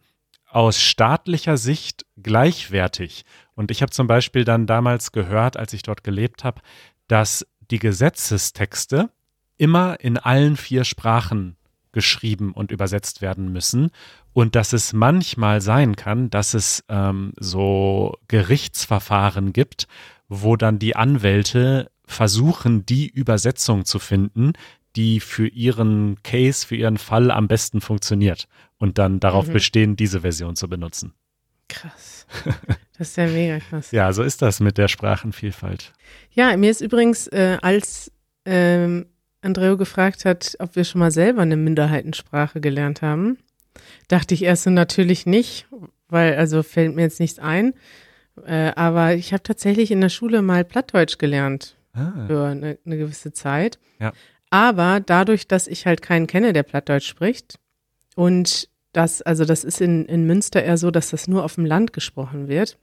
aus 0.49 0.81
staatlicher 0.81 1.59
Sicht 1.59 2.07
gleichwertig. 2.17 3.25
Und 3.55 3.71
ich 3.71 3.83
habe 3.83 3.93
zum 3.93 4.07
Beispiel 4.07 4.45
dann 4.45 4.67
damals 4.67 5.13
gehört, 5.13 5.57
als 5.57 5.75
ich 5.75 5.83
dort 5.83 6.03
gelebt 6.03 6.45
habe, 6.45 6.63
dass 7.09 7.47
die 7.71 7.79
Gesetzestexte 7.79 9.11
immer 9.57 10.01
in 10.01 10.19
allen 10.19 10.57
vier 10.57 10.85
Sprachen 10.85 11.57
geschrieben 11.93 12.53
und 12.53 12.71
übersetzt 12.73 13.23
werden 13.23 13.53
müssen 13.53 13.91
und 14.35 14.55
dass 14.55 14.73
es 14.75 14.93
manchmal 14.93 15.61
sein 15.63 15.97
kann, 15.97 16.29
dass 16.29 16.53
es 16.55 16.85
ähm, 16.89 17.33
so 17.41 18.15
Gerichtsverfahren 18.29 19.53
gibt, 19.53 19.87
wo 20.29 20.57
dann 20.57 20.79
die 20.79 20.95
Anwälte 20.97 21.91
versuchen, 22.05 22.85
die 22.85 23.09
Übersetzung 23.09 23.85
zu 23.85 23.99
finden, 23.99 24.53
die 24.95 25.21
für 25.21 25.47
ihren 25.49 26.23
Case, 26.23 26.67
für 26.67 26.77
ihren 26.77 26.99
Fall 26.99 27.31
am 27.31 27.49
besten 27.49 27.81
funktioniert 27.81 28.49
und 28.79 28.99
dann 28.99 29.21
darauf 29.21 29.49
Mhm. 29.49 29.53
bestehen, 29.55 29.97
diese 29.97 30.21
Version 30.21 30.57
zu 30.57 30.69
benutzen. 30.69 31.15
Krass. 31.69 32.27
Das 32.99 33.09
ist 33.09 33.17
ja 33.17 33.27
mega 33.27 33.59
krass. 33.59 33.91
Ja, 33.93 34.13
so 34.13 34.23
ist 34.23 34.41
das 34.43 34.61
mit 34.61 34.79
der 34.79 34.89
Sprachenvielfalt. 34.89 35.93
Ja, 36.33 36.57
mir 36.57 36.71
ist 36.71 36.81
übrigens, 36.81 37.27
äh, 37.29 37.59
als 37.61 38.13
ähm, 38.45 39.07
Andreo 39.43 39.77
gefragt 39.77 40.25
hat, 40.25 40.57
ob 40.59 40.77
wir 40.77 40.85
schon 40.85 40.99
mal 40.99 41.11
selber 41.11 41.43
eine 41.43 41.57
Minderheitensprache 41.57 42.61
gelernt 42.61 43.03
haben, 43.03 43.39
dachte 44.09 44.35
ich 44.35 44.43
erst 44.43 44.65
so 44.65 44.71
natürlich 44.71 45.27
nicht, 45.27 45.67
weil 46.09 46.37
also 46.37 46.63
fällt 46.63 46.95
mir 46.95 47.03
jetzt 47.03 47.21
nichts 47.21 47.39
ein. 47.39 47.75
Äh, 48.45 48.73
aber 48.77 49.15
ich 49.15 49.33
habe 49.33 49.43
tatsächlich 49.43 49.91
in 49.91 50.01
der 50.01 50.09
Schule 50.09 50.43
mal 50.43 50.65
Plattdeutsch 50.65 51.19
gelernt 51.19 51.77
Ah, 51.97 52.27
für 52.27 52.45
eine, 52.45 52.79
eine 52.85 52.99
gewisse 52.99 53.33
Zeit. 53.33 53.79
Ja. 53.99 54.13
Aber 54.51 55.01
dadurch, 55.01 55.49
dass 55.49 55.67
ich 55.67 55.87
halt 55.87 56.03
keinen 56.03 56.27
kenne, 56.27 56.53
der 56.53 56.63
Plattdeutsch 56.63 57.07
spricht 57.09 57.59
und 58.15 58.69
das, 58.93 59.23
also 59.23 59.45
das 59.45 59.65
ist 59.65 59.81
in, 59.81 60.05
in 60.07 60.27
Münster 60.27 60.63
eher 60.63 60.77
so, 60.77 60.91
dass 60.91 61.11
das 61.11 61.27
nur 61.27 61.45
auf 61.45 61.55
dem 61.55 61.65
Land 61.65 61.93
gesprochen 61.93 62.49
wird 62.49 62.79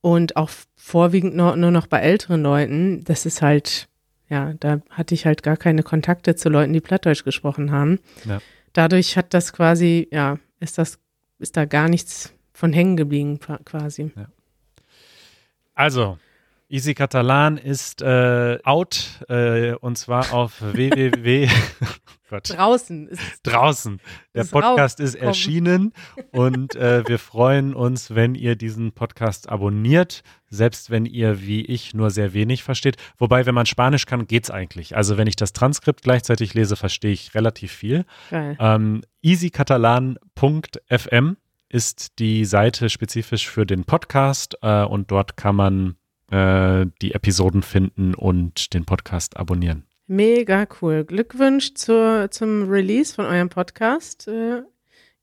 und 0.00 0.36
auch 0.36 0.50
vorwiegend 0.76 1.34
nur, 1.34 1.56
nur 1.56 1.70
noch 1.70 1.86
bei 1.86 2.00
älteren 2.00 2.42
Leuten, 2.42 3.04
das 3.04 3.26
ist 3.26 3.42
halt, 3.42 3.88
ja, 4.28 4.54
da 4.54 4.80
hatte 4.90 5.14
ich 5.14 5.26
halt 5.26 5.42
gar 5.42 5.56
keine 5.56 5.82
Kontakte 5.82 6.34
zu 6.36 6.48
Leuten, 6.48 6.72
die 6.72 6.80
Plattdeutsch 6.80 7.24
gesprochen 7.24 7.70
haben. 7.70 7.98
Ja. 8.24 8.40
Dadurch 8.72 9.16
hat 9.16 9.32
das 9.34 9.52
quasi, 9.52 10.08
ja, 10.10 10.38
ist 10.60 10.78
das, 10.78 10.98
ist 11.38 11.56
da 11.56 11.64
gar 11.64 11.88
nichts 11.88 12.32
von 12.52 12.72
hängen 12.72 12.96
geblieben 12.96 13.38
qua- 13.38 13.60
quasi. 13.64 14.10
Also, 15.74 16.18
Easy 16.68 16.94
Catalan 16.94 17.58
ist 17.58 18.02
äh, 18.02 18.58
out 18.64 19.24
äh, 19.28 19.74
und 19.74 19.96
zwar 19.96 20.32
auf 20.32 20.54
www. 20.60 21.48
Gott. 22.28 22.50
Draußen 22.50 23.06
ist 23.06 23.38
draußen. 23.44 24.00
Der 24.34 24.42
Ist 24.42 24.50
Podcast 24.50 24.98
ist 24.98 25.14
erschienen 25.14 25.92
und 26.32 26.74
äh, 26.74 27.06
wir 27.06 27.20
freuen 27.20 27.72
uns, 27.72 28.16
wenn 28.16 28.34
ihr 28.34 28.56
diesen 28.56 28.90
Podcast 28.90 29.48
abonniert, 29.48 30.24
selbst 30.50 30.90
wenn 30.90 31.06
ihr 31.06 31.40
wie 31.40 31.64
ich 31.64 31.94
nur 31.94 32.10
sehr 32.10 32.32
wenig 32.32 32.64
versteht. 32.64 32.96
Wobei, 33.16 33.46
wenn 33.46 33.54
man 33.54 33.66
Spanisch 33.66 34.06
kann, 34.06 34.26
geht's 34.26 34.50
eigentlich. 34.50 34.96
Also 34.96 35.18
wenn 35.18 35.28
ich 35.28 35.36
das 35.36 35.52
Transkript 35.52 36.02
gleichzeitig 36.02 36.52
lese, 36.54 36.74
verstehe 36.74 37.12
ich 37.12 37.36
relativ 37.36 37.70
viel. 37.70 38.04
geil. 38.28 38.56
Ähm, 38.58 39.02
easycatalan.fm 39.22 41.36
ist 41.68 42.18
die 42.18 42.44
Seite 42.44 42.90
spezifisch 42.90 43.48
für 43.48 43.66
den 43.66 43.84
Podcast 43.84 44.58
äh, 44.62 44.82
und 44.82 45.12
dort 45.12 45.36
kann 45.36 45.54
man 45.54 45.94
äh, 46.30 46.86
die 47.02 47.14
Episoden 47.14 47.62
finden 47.62 48.14
und 48.14 48.74
den 48.74 48.84
Podcast 48.84 49.36
abonnieren. 49.36 49.84
Mega 50.06 50.66
cool. 50.80 51.04
Glückwunsch 51.04 51.74
zur, 51.74 52.30
zum 52.30 52.68
Release 52.68 53.14
von 53.14 53.24
eurem 53.24 53.48
Podcast, 53.48 54.28
äh, 54.28 54.62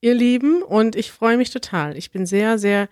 ihr 0.02 0.14
Lieben. 0.14 0.62
Und 0.62 0.96
ich 0.96 1.12
freue 1.12 1.38
mich 1.38 1.52
total. 1.52 1.98
Ich 1.98 2.12
bin 2.12 2.26
sehr, 2.26 2.58
sehr 2.58 2.90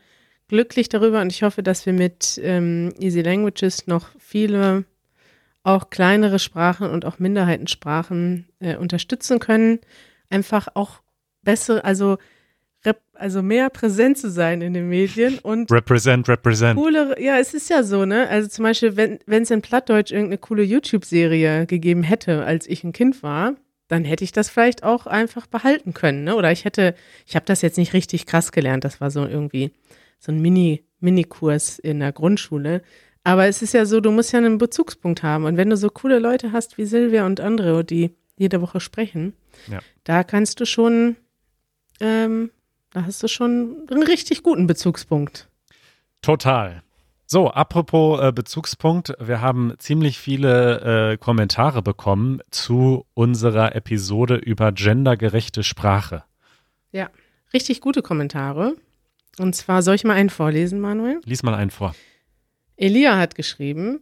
glücklich 0.47 0.89
darüber 0.89 1.21
und 1.21 1.31
ich 1.31 1.43
hoffe, 1.43 1.63
dass 1.63 1.85
wir 1.85 1.93
mit 1.93 2.39
ähm, 2.43 2.93
Easy 2.99 3.21
Languages 3.21 3.87
noch 3.87 4.09
viele 4.19 4.85
auch 5.63 5.89
kleinere 5.89 6.39
Sprachen 6.39 6.89
und 6.89 7.05
auch 7.05 7.19
Minderheitensprachen 7.19 8.47
äh, 8.59 8.75
unterstützen 8.75 9.39
können. 9.39 9.79
Einfach 10.29 10.69
auch 10.73 11.01
bessere, 11.43 11.83
also, 11.83 12.17
also 13.21 13.41
mehr 13.41 13.69
präsent 13.69 14.17
zu 14.17 14.29
sein 14.29 14.61
in 14.61 14.73
den 14.73 14.89
Medien 14.89 15.39
und 15.39 15.71
Represent, 15.71 16.27
represent. 16.27 16.77
coolere, 16.77 17.21
ja, 17.21 17.37
es 17.39 17.53
ist 17.53 17.69
ja 17.69 17.83
so, 17.83 18.05
ne? 18.05 18.27
Also 18.27 18.49
zum 18.49 18.63
Beispiel, 18.63 18.97
wenn 18.97 19.43
es 19.43 19.51
in 19.51 19.61
Plattdeutsch 19.61 20.11
irgendeine 20.11 20.37
coole 20.39 20.63
YouTube-Serie 20.63 21.65
gegeben 21.67 22.03
hätte, 22.03 22.43
als 22.45 22.67
ich 22.67 22.83
ein 22.83 22.91
Kind 22.93 23.23
war, 23.23 23.55
dann 23.87 24.03
hätte 24.05 24.23
ich 24.23 24.31
das 24.31 24.49
vielleicht 24.49 24.83
auch 24.83 25.05
einfach 25.07 25.47
behalten 25.47 25.93
können, 25.93 26.23
ne? 26.23 26.35
Oder 26.35 26.51
ich 26.51 26.65
hätte, 26.65 26.95
ich 27.25 27.35
habe 27.35 27.45
das 27.45 27.61
jetzt 27.61 27.77
nicht 27.77 27.93
richtig 27.93 28.25
krass 28.25 28.51
gelernt, 28.51 28.83
das 28.83 28.99
war 29.01 29.11
so 29.11 29.25
irgendwie 29.25 29.71
so 30.19 30.31
ein 30.31 30.41
Mini, 30.41 30.83
Mini-Kurs 30.99 31.79
in 31.79 31.99
der 31.99 32.11
Grundschule. 32.11 32.81
Aber 33.23 33.45
es 33.47 33.61
ist 33.61 33.73
ja 33.73 33.85
so, 33.85 33.99
du 34.01 34.11
musst 34.11 34.31
ja 34.33 34.39
einen 34.39 34.57
Bezugspunkt 34.57 35.21
haben. 35.23 35.45
Und 35.45 35.55
wenn 35.57 35.69
du 35.69 35.77
so 35.77 35.89
coole 35.89 36.19
Leute 36.19 36.51
hast 36.53 36.77
wie 36.77 36.85
Silvia 36.85 37.25
und 37.25 37.39
andere, 37.39 37.83
die 37.83 38.15
jede 38.37 38.61
Woche 38.61 38.79
sprechen, 38.79 39.33
Ja. 39.67 39.79
da 40.03 40.23
kannst 40.23 40.59
du 40.59 40.65
schon, 40.65 41.15
ähm, 41.99 42.49
da 42.91 43.05
hast 43.05 43.23
du 43.23 43.27
schon 43.27 43.87
einen 43.89 44.03
richtig 44.03 44.43
guten 44.43 44.67
Bezugspunkt. 44.67 45.47
Total. 46.21 46.83
So, 47.25 47.49
apropos 47.49 48.21
äh, 48.21 48.33
Bezugspunkt, 48.33 49.13
wir 49.17 49.39
haben 49.39 49.73
ziemlich 49.77 50.19
viele 50.19 51.13
äh, 51.13 51.17
Kommentare 51.17 51.81
bekommen 51.81 52.41
zu 52.51 53.05
unserer 53.13 53.73
Episode 53.73 54.35
über 54.35 54.73
gendergerechte 54.73 55.63
Sprache. 55.63 56.25
Ja, 56.91 57.09
richtig 57.53 57.79
gute 57.79 58.01
Kommentare. 58.01 58.75
Und 59.39 59.55
zwar 59.55 59.81
soll 59.81 59.95
ich 59.95 60.03
mal 60.03 60.15
einen 60.15 60.29
vorlesen, 60.29 60.81
Manuel? 60.81 61.21
Lies 61.23 61.41
mal 61.41 61.55
einen 61.55 61.71
vor. 61.71 61.95
Elia 62.75 63.17
hat 63.17 63.35
geschrieben: 63.35 64.01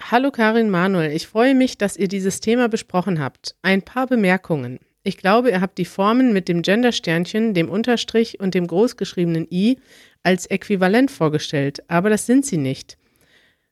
Hallo 0.00 0.30
Karin 0.30 0.70
Manuel, 0.70 1.10
ich 1.10 1.26
freue 1.26 1.56
mich, 1.56 1.78
dass 1.78 1.96
ihr 1.96 2.06
dieses 2.06 2.38
Thema 2.38 2.68
besprochen 2.68 3.18
habt. 3.20 3.56
Ein 3.62 3.82
paar 3.82 4.06
Bemerkungen. 4.06 4.78
Ich 5.02 5.16
glaube, 5.16 5.50
ihr 5.50 5.60
habt 5.60 5.78
die 5.78 5.84
Formen 5.84 6.32
mit 6.32 6.48
dem 6.48 6.62
Gendersternchen, 6.62 7.54
dem 7.54 7.68
Unterstrich 7.68 8.40
und 8.40 8.54
dem 8.54 8.66
großgeschriebenen 8.66 9.46
i 9.50 9.78
als 10.22 10.46
äquivalent 10.46 11.10
vorgestellt, 11.10 11.82
aber 11.88 12.10
das 12.10 12.26
sind 12.26 12.44
sie 12.44 12.58
nicht. 12.58 12.98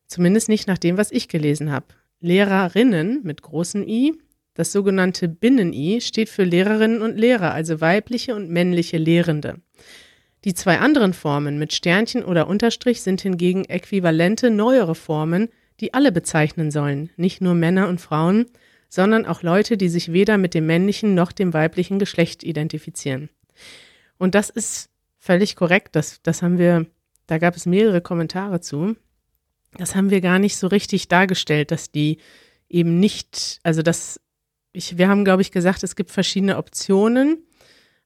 Zumindest 0.06 0.48
nicht 0.48 0.68
nach 0.68 0.78
dem, 0.78 0.96
was 0.96 1.10
ich 1.10 1.28
gelesen 1.28 1.72
habe. 1.72 1.86
Lehrerinnen 2.20 3.20
mit 3.24 3.42
großem 3.42 3.86
i, 3.86 4.14
das 4.54 4.72
sogenannte 4.72 5.28
Binnen-i, 5.28 6.00
steht 6.00 6.28
für 6.28 6.44
Lehrerinnen 6.44 7.02
und 7.02 7.18
Lehrer, 7.18 7.52
also 7.52 7.80
weibliche 7.80 8.34
und 8.34 8.48
männliche 8.48 8.96
Lehrende. 8.96 9.60
Die 10.44 10.54
zwei 10.54 10.78
anderen 10.78 11.12
Formen 11.12 11.58
mit 11.58 11.72
Sternchen 11.72 12.24
oder 12.24 12.46
Unterstrich 12.46 13.02
sind 13.02 13.20
hingegen 13.20 13.64
äquivalente 13.64 14.50
neuere 14.50 14.94
Formen, 14.94 15.48
die 15.80 15.92
alle 15.92 16.12
bezeichnen 16.12 16.70
sollen, 16.70 17.10
nicht 17.16 17.40
nur 17.40 17.54
Männer 17.54 17.88
und 17.88 18.00
Frauen, 18.00 18.46
sondern 18.88 19.26
auch 19.26 19.42
Leute, 19.42 19.76
die 19.76 19.88
sich 19.88 20.12
weder 20.12 20.38
mit 20.38 20.54
dem 20.54 20.66
männlichen 20.66 21.14
noch 21.14 21.32
dem 21.32 21.52
weiblichen 21.52 21.98
Geschlecht 21.98 22.42
identifizieren. 22.42 23.28
Und 24.18 24.34
das 24.34 24.50
ist 24.50 24.90
völlig 25.18 25.56
korrekt, 25.56 25.96
das, 25.96 26.22
das 26.22 26.42
haben 26.42 26.58
wir, 26.58 26.86
da 27.26 27.38
gab 27.38 27.56
es 27.56 27.66
mehrere 27.66 28.00
Kommentare 28.00 28.60
zu. 28.60 28.96
Das 29.76 29.94
haben 29.94 30.10
wir 30.10 30.20
gar 30.20 30.38
nicht 30.38 30.56
so 30.56 30.68
richtig 30.68 31.08
dargestellt, 31.08 31.70
dass 31.70 31.90
die 31.90 32.18
eben 32.68 32.98
nicht, 32.98 33.58
also 33.62 33.82
das, 33.82 34.20
ich, 34.72 34.98
wir 34.98 35.08
haben, 35.08 35.24
glaube 35.24 35.42
ich, 35.42 35.52
gesagt, 35.52 35.82
es 35.82 35.96
gibt 35.96 36.10
verschiedene 36.10 36.56
Optionen, 36.56 37.42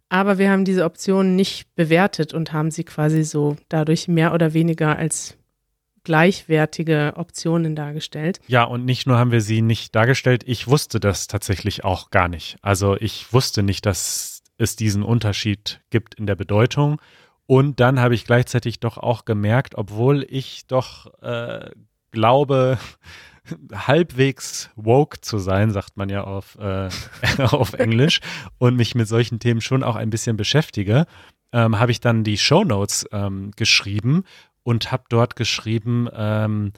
aber 0.09 0.39
wir 0.39 0.51
haben 0.51 0.65
diese 0.65 0.85
Optionen 0.85 1.37
nicht 1.37 1.75
bewertet 1.77 2.35
und 2.35 2.53
haben 2.53 2.71
sie 2.71 2.85
quasi 2.85 3.23
so 3.23 3.57
dadurch 3.69 4.09
mehr 4.09 4.35
oder 4.35 4.55
weniger 4.55 4.97
als 4.97 5.37
gleichwertige 6.11 7.12
Optionen 7.14 7.76
dargestellt. 7.76 8.40
Ja, 8.49 8.64
und 8.64 8.85
nicht 8.85 9.07
nur 9.07 9.17
haben 9.17 9.31
wir 9.31 9.40
sie 9.40 9.62
nicht 9.62 9.95
dargestellt, 9.95 10.43
ich 10.45 10.67
wusste 10.67 10.99
das 10.99 11.29
tatsächlich 11.29 11.85
auch 11.85 12.11
gar 12.11 12.26
nicht. 12.26 12.57
Also 12.62 12.97
ich 12.97 13.33
wusste 13.33 13.62
nicht, 13.62 13.87
dass 13.87 14.43
es 14.59 14.75
diesen 14.75 15.05
Unterschied 15.05 15.81
gibt 15.90 16.17
in 16.17 16.26
der 16.26 16.35
Bedeutung. 16.35 17.00
Und 17.47 17.79
dann 17.79 18.00
habe 18.00 18.17
ich 18.17 18.25
gleichzeitig 18.25 18.81
doch 18.81 18.99
auch 18.99 19.25
gemerkt, 19.25 19.76
obwohl 19.76 20.26
ich 20.29 20.67
doch 20.67 21.14
äh, 21.23 21.71
glaube, 22.11 22.79
halbwegs 23.73 24.71
woke 24.75 25.21
zu 25.21 25.38
sein, 25.38 25.71
sagt 25.71 25.97
man 25.97 26.09
ja 26.09 26.25
auf, 26.25 26.59
äh, 26.59 26.88
auf 27.38 27.75
Englisch, 27.75 28.19
und 28.59 28.75
mich 28.75 28.97
mit 28.97 29.07
solchen 29.07 29.38
Themen 29.38 29.61
schon 29.61 29.85
auch 29.85 29.95
ein 29.95 30.11
bisschen 30.11 30.37
beschäftige, 30.37 31.07
ähm, 31.52 31.79
habe 31.79 31.93
ich 31.93 32.00
dann 32.00 32.25
die 32.25 32.38
Shownotes 32.38 33.07
ähm, 33.12 33.52
geschrieben 33.55 34.25
und 34.71 34.93
habe 34.93 35.03
dort 35.09 35.35
geschrieben, 35.35 36.09
ähm, 36.15 36.73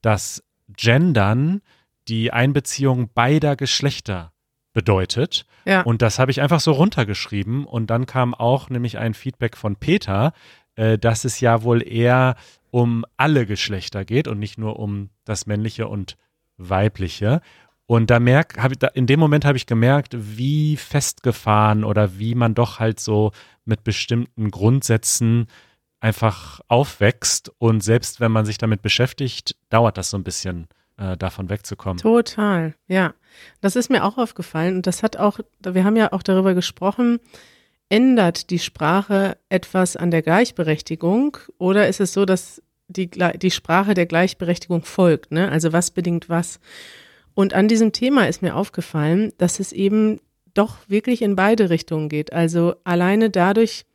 dass 0.00 0.44
Gendern 0.68 1.60
die 2.06 2.32
Einbeziehung 2.32 3.10
beider 3.12 3.56
Geschlechter 3.56 4.32
bedeutet. 4.72 5.44
Ja. 5.64 5.82
Und 5.82 6.02
das 6.02 6.20
habe 6.20 6.30
ich 6.30 6.40
einfach 6.40 6.60
so 6.60 6.70
runtergeschrieben. 6.70 7.64
Und 7.66 7.88
dann 7.88 8.06
kam 8.06 8.32
auch 8.32 8.70
nämlich 8.70 8.98
ein 8.98 9.12
Feedback 9.12 9.56
von 9.56 9.74
Peter, 9.74 10.32
äh, 10.76 10.98
dass 10.98 11.24
es 11.24 11.40
ja 11.40 11.64
wohl 11.64 11.86
eher 11.86 12.36
um 12.70 13.04
alle 13.16 13.44
Geschlechter 13.44 14.04
geht 14.04 14.28
und 14.28 14.38
nicht 14.38 14.56
nur 14.56 14.78
um 14.78 15.10
das 15.24 15.46
männliche 15.46 15.88
und 15.88 16.16
weibliche. 16.58 17.40
Und 17.86 18.08
da 18.10 18.20
merk, 18.20 18.62
hab 18.62 18.70
ich, 18.70 18.78
da, 18.78 18.86
in 18.86 19.08
dem 19.08 19.18
Moment 19.18 19.44
habe 19.44 19.58
ich 19.58 19.66
gemerkt, 19.66 20.14
wie 20.16 20.76
festgefahren 20.76 21.82
oder 21.82 22.20
wie 22.20 22.36
man 22.36 22.54
doch 22.54 22.78
halt 22.78 23.00
so 23.00 23.32
mit 23.64 23.82
bestimmten 23.82 24.52
Grundsätzen 24.52 25.48
einfach 26.02 26.60
aufwächst. 26.68 27.52
Und 27.58 27.82
selbst 27.82 28.20
wenn 28.20 28.32
man 28.32 28.44
sich 28.44 28.58
damit 28.58 28.82
beschäftigt, 28.82 29.56
dauert 29.70 29.96
das 29.96 30.10
so 30.10 30.18
ein 30.18 30.24
bisschen, 30.24 30.68
äh, 30.98 31.16
davon 31.16 31.48
wegzukommen. 31.48 31.98
Total, 31.98 32.74
ja. 32.88 33.14
Das 33.60 33.76
ist 33.76 33.88
mir 33.88 34.04
auch 34.04 34.18
aufgefallen 34.18 34.76
und 34.76 34.86
das 34.86 35.02
hat 35.02 35.16
auch, 35.16 35.38
wir 35.60 35.84
haben 35.84 35.96
ja 35.96 36.12
auch 36.12 36.22
darüber 36.22 36.54
gesprochen, 36.54 37.18
ändert 37.88 38.50
die 38.50 38.58
Sprache 38.58 39.38
etwas 39.48 39.96
an 39.96 40.10
der 40.10 40.22
Gleichberechtigung 40.22 41.38
oder 41.58 41.88
ist 41.88 42.00
es 42.00 42.12
so, 42.12 42.24
dass 42.24 42.62
die, 42.88 43.08
die 43.10 43.50
Sprache 43.50 43.94
der 43.94 44.06
Gleichberechtigung 44.06 44.82
folgt? 44.82 45.32
Ne? 45.32 45.50
Also 45.50 45.72
was 45.72 45.92
bedingt 45.92 46.28
was? 46.28 46.60
Und 47.34 47.54
an 47.54 47.68
diesem 47.68 47.92
Thema 47.92 48.28
ist 48.28 48.42
mir 48.42 48.54
aufgefallen, 48.54 49.32
dass 49.38 49.60
es 49.60 49.72
eben 49.72 50.20
doch 50.52 50.76
wirklich 50.88 51.22
in 51.22 51.36
beide 51.36 51.70
Richtungen 51.70 52.10
geht. 52.10 52.32
Also 52.32 52.74
alleine 52.84 53.30
dadurch, 53.30 53.86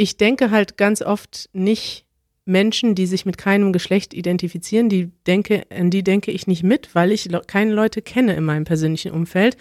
ich 0.00 0.16
denke 0.16 0.50
halt 0.50 0.78
ganz 0.78 1.02
oft 1.02 1.50
nicht 1.52 2.06
Menschen, 2.46 2.94
die 2.94 3.04
sich 3.04 3.26
mit 3.26 3.36
keinem 3.36 3.70
Geschlecht 3.70 4.14
identifizieren, 4.14 4.88
die 4.88 5.10
denke, 5.26 5.64
an 5.68 5.90
die 5.90 6.02
denke 6.02 6.30
ich 6.30 6.46
nicht 6.46 6.62
mit, 6.62 6.94
weil 6.94 7.12
ich 7.12 7.28
keine 7.46 7.74
Leute 7.74 8.00
kenne 8.00 8.34
in 8.34 8.44
meinem 8.44 8.64
persönlichen 8.64 9.12
Umfeld 9.12 9.58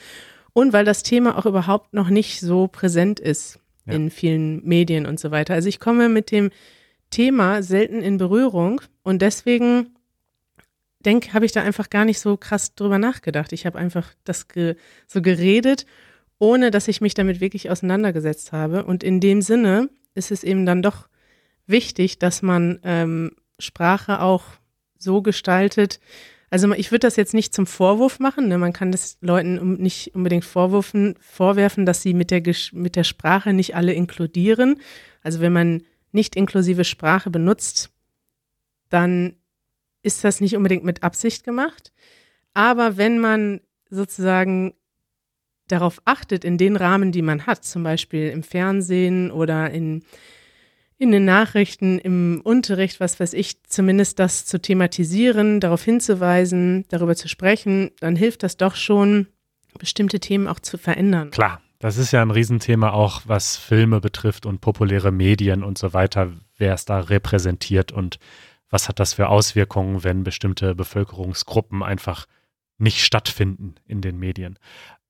und 0.53 0.71
weil 0.71 0.85
das 0.85 1.03
Thema 1.03 1.37
auch 1.37 1.45
überhaupt 1.45 1.93
noch 1.93 2.09
nicht 2.09 2.39
so 2.39 2.67
präsent 2.67 3.19
ist 3.19 3.59
ja. 3.85 3.95
in 3.95 4.09
vielen 4.09 4.65
Medien 4.65 5.05
und 5.05 5.19
so 5.19 5.29
weiter. 5.29 5.55
Also 5.55 5.67
ich 5.67 5.81
komme 5.81 6.07
mit 6.07 6.31
dem 6.31 6.51
Thema 7.09 7.61
selten 7.61 8.01
in 8.01 8.17
Berührung 8.17 8.79
und 9.03 9.21
deswegen 9.21 9.89
denke, 11.01 11.33
habe 11.33 11.45
ich 11.45 11.51
da 11.51 11.63
einfach 11.63 11.89
gar 11.89 12.05
nicht 12.05 12.21
so 12.21 12.37
krass 12.37 12.75
drüber 12.75 12.97
nachgedacht. 12.97 13.51
Ich 13.51 13.65
habe 13.65 13.77
einfach 13.77 14.13
das 14.23 14.47
ge 14.47 14.77
so 15.05 15.21
geredet, 15.21 15.85
ohne 16.37 16.71
dass 16.71 16.87
ich 16.87 17.01
mich 17.01 17.13
damit 17.13 17.41
wirklich 17.41 17.69
auseinandergesetzt 17.69 18.53
habe. 18.53 18.85
Und 18.85 19.03
in 19.03 19.19
dem 19.19 19.41
Sinne 19.41 19.89
ist 20.19 20.31
es 20.31 20.43
eben 20.43 20.67
dann 20.67 20.83
doch 20.83 21.09
wichtig, 21.65 22.19
dass 22.19 22.43
man 22.43 22.79
ähm, 22.83 23.31
Sprache 23.57 24.21
auch 24.21 24.43
so 24.97 25.21
gestaltet. 25.21 25.99
Also 26.51 26.71
ich 26.73 26.91
würde 26.91 27.07
das 27.07 27.15
jetzt 27.15 27.33
nicht 27.33 27.53
zum 27.53 27.65
Vorwurf 27.65 28.19
machen. 28.19 28.47
Ne? 28.47 28.57
Man 28.57 28.73
kann 28.73 28.91
das 28.91 29.17
Leuten 29.21 29.73
nicht 29.75 30.15
unbedingt 30.15 30.45
vorwürfen, 30.45 31.15
vorwerfen, 31.19 31.85
dass 31.85 32.01
sie 32.01 32.13
mit 32.13 32.31
der, 32.31 32.41
mit 32.71 32.95
der 32.95 33.03
Sprache 33.03 33.53
nicht 33.53 33.75
alle 33.75 33.93
inkludieren. 33.93 34.79
Also 35.21 35.41
wenn 35.41 35.53
man 35.53 35.83
nicht 36.11 36.35
inklusive 36.35 36.83
Sprache 36.83 37.29
benutzt, 37.29 37.91
dann 38.89 39.35
ist 40.01 40.23
das 40.23 40.41
nicht 40.41 40.55
unbedingt 40.55 40.83
mit 40.83 41.03
Absicht 41.03 41.43
gemacht. 41.43 41.91
Aber 42.53 42.97
wenn 42.97 43.19
man 43.19 43.61
sozusagen 43.89 44.73
darauf 45.71 46.01
achtet, 46.05 46.43
in 46.43 46.57
den 46.57 46.75
Rahmen, 46.75 47.11
die 47.11 47.21
man 47.21 47.45
hat, 47.45 47.63
zum 47.63 47.83
Beispiel 47.83 48.29
im 48.29 48.43
Fernsehen 48.43 49.31
oder 49.31 49.69
in, 49.71 50.03
in 50.97 51.11
den 51.11 51.25
Nachrichten, 51.25 51.99
im 51.99 52.41
Unterricht, 52.43 52.99
was 52.99 53.19
weiß 53.19 53.33
ich, 53.33 53.63
zumindest 53.63 54.19
das 54.19 54.45
zu 54.45 54.61
thematisieren, 54.61 55.59
darauf 55.59 55.83
hinzuweisen, 55.83 56.85
darüber 56.89 57.15
zu 57.15 57.27
sprechen, 57.27 57.91
dann 57.99 58.15
hilft 58.15 58.43
das 58.43 58.57
doch 58.57 58.75
schon, 58.75 59.27
bestimmte 59.77 60.19
Themen 60.19 60.47
auch 60.47 60.59
zu 60.59 60.77
verändern. 60.77 61.31
Klar, 61.31 61.61
das 61.79 61.97
ist 61.97 62.11
ja 62.11 62.21
ein 62.21 62.31
Riesenthema 62.31 62.91
auch, 62.91 63.21
was 63.25 63.55
Filme 63.55 64.01
betrifft 64.01 64.45
und 64.45 64.59
populäre 64.59 65.11
Medien 65.11 65.63
und 65.63 65.77
so 65.77 65.93
weiter, 65.93 66.33
wer 66.57 66.73
es 66.73 66.85
da 66.85 66.99
repräsentiert 66.99 67.91
und 67.91 68.19
was 68.69 68.89
hat 68.89 68.99
das 68.99 69.13
für 69.13 69.29
Auswirkungen, 69.29 70.03
wenn 70.03 70.23
bestimmte 70.23 70.75
Bevölkerungsgruppen 70.75 71.81
einfach 71.81 72.25
nicht 72.77 73.03
stattfinden 73.03 73.75
in 73.85 74.01
den 74.01 74.17
Medien. 74.17 74.57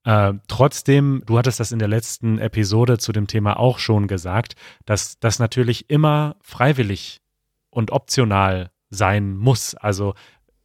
Äh, 0.03 0.33
trotzdem, 0.47 1.23
du 1.25 1.37
hattest 1.37 1.59
das 1.59 1.71
in 1.71 1.79
der 1.79 1.87
letzten 1.87 2.39
Episode 2.39 2.97
zu 2.97 3.11
dem 3.11 3.27
Thema 3.27 3.59
auch 3.59 3.79
schon 3.79 4.07
gesagt, 4.07 4.55
dass 4.85 5.19
das 5.19 5.39
natürlich 5.39 5.89
immer 5.89 6.35
freiwillig 6.41 7.21
und 7.69 7.91
optional 7.91 8.71
sein 8.89 9.35
muss. 9.35 9.75
Also 9.75 10.13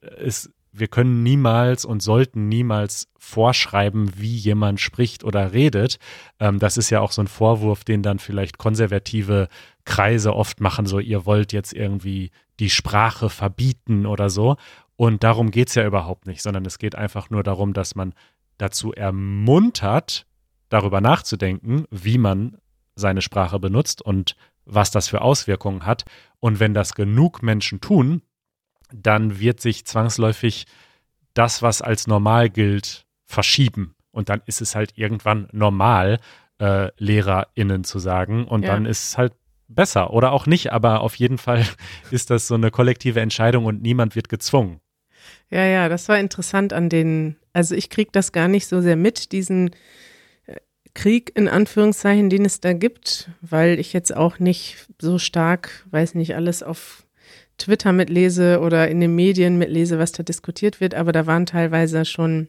äh, 0.00 0.06
es 0.24 0.50
wir 0.76 0.88
können 0.88 1.22
niemals 1.22 1.84
und 1.84 2.02
sollten 2.02 2.48
niemals 2.48 3.08
vorschreiben, 3.16 4.10
wie 4.16 4.34
jemand 4.34 4.80
spricht 4.80 5.22
oder 5.22 5.52
redet. 5.52 5.98
Ähm, 6.40 6.58
das 6.58 6.76
ist 6.76 6.90
ja 6.90 7.00
auch 7.00 7.12
so 7.12 7.22
ein 7.22 7.28
Vorwurf, 7.28 7.84
den 7.84 8.02
dann 8.02 8.18
vielleicht 8.18 8.58
konservative 8.58 9.48
Kreise 9.84 10.34
oft 10.34 10.60
machen, 10.60 10.86
so 10.86 10.98
ihr 10.98 11.26
wollt 11.26 11.52
jetzt 11.52 11.72
irgendwie 11.72 12.32
die 12.58 12.70
Sprache 12.70 13.30
verbieten 13.30 14.04
oder 14.04 14.30
so. 14.30 14.56
Und 14.96 15.22
darum 15.22 15.50
geht 15.50 15.68
es 15.68 15.74
ja 15.76 15.86
überhaupt 15.86 16.26
nicht, 16.26 16.42
sondern 16.42 16.64
es 16.66 16.78
geht 16.78 16.96
einfach 16.96 17.30
nur 17.30 17.42
darum, 17.42 17.72
dass 17.72 17.94
man 17.94 18.12
dazu 18.58 18.92
ermuntert, 18.92 20.26
darüber 20.68 21.00
nachzudenken, 21.00 21.84
wie 21.90 22.18
man 22.18 22.58
seine 22.94 23.22
Sprache 23.22 23.58
benutzt 23.58 24.02
und 24.02 24.36
was 24.64 24.90
das 24.90 25.08
für 25.08 25.20
Auswirkungen 25.20 25.86
hat. 25.86 26.04
Und 26.40 26.60
wenn 26.60 26.74
das 26.74 26.94
genug 26.94 27.42
Menschen 27.42 27.80
tun, 27.80 28.22
dann 28.92 29.38
wird 29.40 29.60
sich 29.60 29.84
zwangsläufig 29.84 30.66
das, 31.34 31.62
was 31.62 31.82
als 31.82 32.06
normal 32.06 32.48
gilt, 32.48 33.06
verschieben. 33.24 33.94
Und 34.10 34.28
dann 34.28 34.42
ist 34.46 34.60
es 34.60 34.74
halt 34.74 34.96
irgendwann 34.96 35.48
normal, 35.52 36.20
äh, 36.58 36.90
LehrerInnen 36.98 37.84
zu 37.84 37.98
sagen. 37.98 38.46
Und 38.46 38.62
ja. 38.62 38.72
dann 38.72 38.86
ist 38.86 39.08
es 39.08 39.18
halt 39.18 39.34
besser 39.66 40.12
oder 40.12 40.32
auch 40.32 40.46
nicht. 40.46 40.72
Aber 40.72 41.00
auf 41.00 41.16
jeden 41.16 41.38
Fall 41.38 41.66
ist 42.10 42.30
das 42.30 42.46
so 42.46 42.54
eine 42.54 42.70
kollektive 42.70 43.20
Entscheidung 43.20 43.64
und 43.64 43.82
niemand 43.82 44.14
wird 44.14 44.28
gezwungen. 44.28 44.80
Ja, 45.50 45.64
ja, 45.64 45.88
das 45.88 46.08
war 46.08 46.18
interessant 46.18 46.72
an 46.72 46.88
den, 46.88 47.36
also 47.52 47.74
ich 47.74 47.90
kriege 47.90 48.10
das 48.12 48.32
gar 48.32 48.48
nicht 48.48 48.66
so 48.66 48.80
sehr 48.80 48.96
mit, 48.96 49.32
diesen 49.32 49.70
äh, 50.46 50.56
Krieg 50.94 51.32
in 51.34 51.48
Anführungszeichen, 51.48 52.30
den 52.30 52.44
es 52.44 52.60
da 52.60 52.72
gibt, 52.72 53.30
weil 53.40 53.78
ich 53.78 53.92
jetzt 53.92 54.16
auch 54.16 54.38
nicht 54.38 54.86
so 55.00 55.18
stark, 55.18 55.84
weiß 55.90 56.14
nicht, 56.14 56.34
alles 56.34 56.62
auf 56.62 57.06
Twitter 57.58 57.92
mitlese 57.92 58.60
oder 58.60 58.88
in 58.88 59.00
den 59.00 59.14
Medien 59.14 59.58
mitlese, 59.58 59.98
was 59.98 60.12
da 60.12 60.22
diskutiert 60.22 60.80
wird, 60.80 60.94
aber 60.94 61.12
da 61.12 61.26
waren 61.26 61.46
teilweise 61.46 62.04
schon 62.04 62.48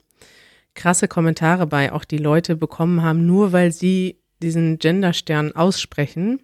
krasse 0.74 1.08
Kommentare 1.08 1.68
bei, 1.68 1.92
auch 1.92 2.06
die 2.06 2.18
Leute 2.18 2.56
bekommen 2.56 3.02
haben, 3.02 3.26
nur 3.26 3.52
weil 3.52 3.72
sie 3.72 4.20
diesen 4.42 4.78
Genderstern 4.78 5.54
aussprechen 5.54 6.42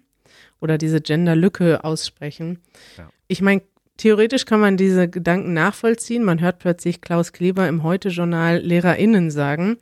oder 0.59 0.77
diese 0.77 1.01
Genderlücke 1.01 1.83
aussprechen. 1.83 2.59
Ja. 2.97 3.09
Ich 3.27 3.41
meine, 3.41 3.61
theoretisch 3.97 4.45
kann 4.45 4.59
man 4.59 4.77
diese 4.77 5.07
Gedanken 5.07 5.53
nachvollziehen. 5.53 6.23
Man 6.23 6.41
hört 6.41 6.59
plötzlich 6.59 7.01
Klaus 7.01 7.33
Kleber 7.33 7.67
im 7.67 7.83
Heute-Journal 7.83 8.57
LehrerInnen 8.59 9.31
sagen. 9.31 9.77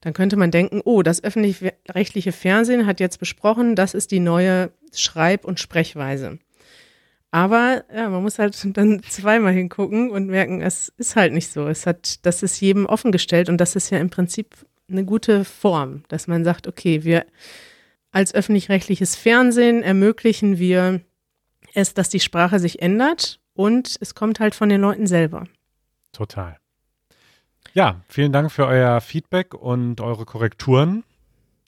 Dann 0.00 0.12
könnte 0.12 0.36
man 0.36 0.50
denken, 0.50 0.80
oh, 0.84 1.02
das 1.02 1.24
öffentlich-rechtliche 1.24 2.32
Fernsehen 2.32 2.86
hat 2.86 3.00
jetzt 3.00 3.18
besprochen, 3.18 3.74
das 3.74 3.94
ist 3.94 4.12
die 4.12 4.20
neue 4.20 4.70
Schreib- 4.94 5.44
und 5.44 5.58
Sprechweise. 5.58 6.38
Aber 7.32 7.84
ja, 7.92 8.08
man 8.08 8.22
muss 8.22 8.38
halt 8.38 8.56
dann 8.76 9.02
zweimal 9.02 9.52
hingucken 9.52 10.10
und 10.10 10.26
merken, 10.26 10.60
es 10.60 10.92
ist 10.96 11.16
halt 11.16 11.32
nicht 11.32 11.50
so. 11.50 11.66
Es 11.66 11.86
hat, 11.86 12.24
das 12.24 12.42
ist 12.42 12.60
jedem 12.60 12.86
offengestellt 12.86 13.48
und 13.48 13.58
das 13.58 13.76
ist 13.76 13.90
ja 13.90 13.98
im 13.98 14.10
Prinzip 14.10 14.54
eine 14.88 15.04
gute 15.04 15.44
Form, 15.44 16.04
dass 16.08 16.28
man 16.28 16.44
sagt, 16.44 16.68
okay, 16.68 17.02
wir 17.02 17.26
als 18.12 18.34
öffentlich-rechtliches 18.34 19.16
Fernsehen 19.16 19.82
ermöglichen 19.82 20.58
wir 20.58 21.00
es, 21.74 21.94
dass 21.94 22.08
die 22.08 22.20
Sprache 22.20 22.60
sich 22.60 22.80
ändert 22.80 23.40
und 23.56 23.96
es 24.00 24.14
kommt 24.14 24.38
halt 24.38 24.54
von 24.54 24.68
den 24.68 24.80
Leuten 24.80 25.06
selber. 25.06 25.44
Total. 26.12 26.56
Ja, 27.72 28.00
vielen 28.08 28.32
Dank 28.32 28.52
für 28.52 28.66
euer 28.66 29.00
Feedback 29.00 29.54
und 29.54 30.00
eure 30.00 30.24
Korrekturen. 30.24 31.04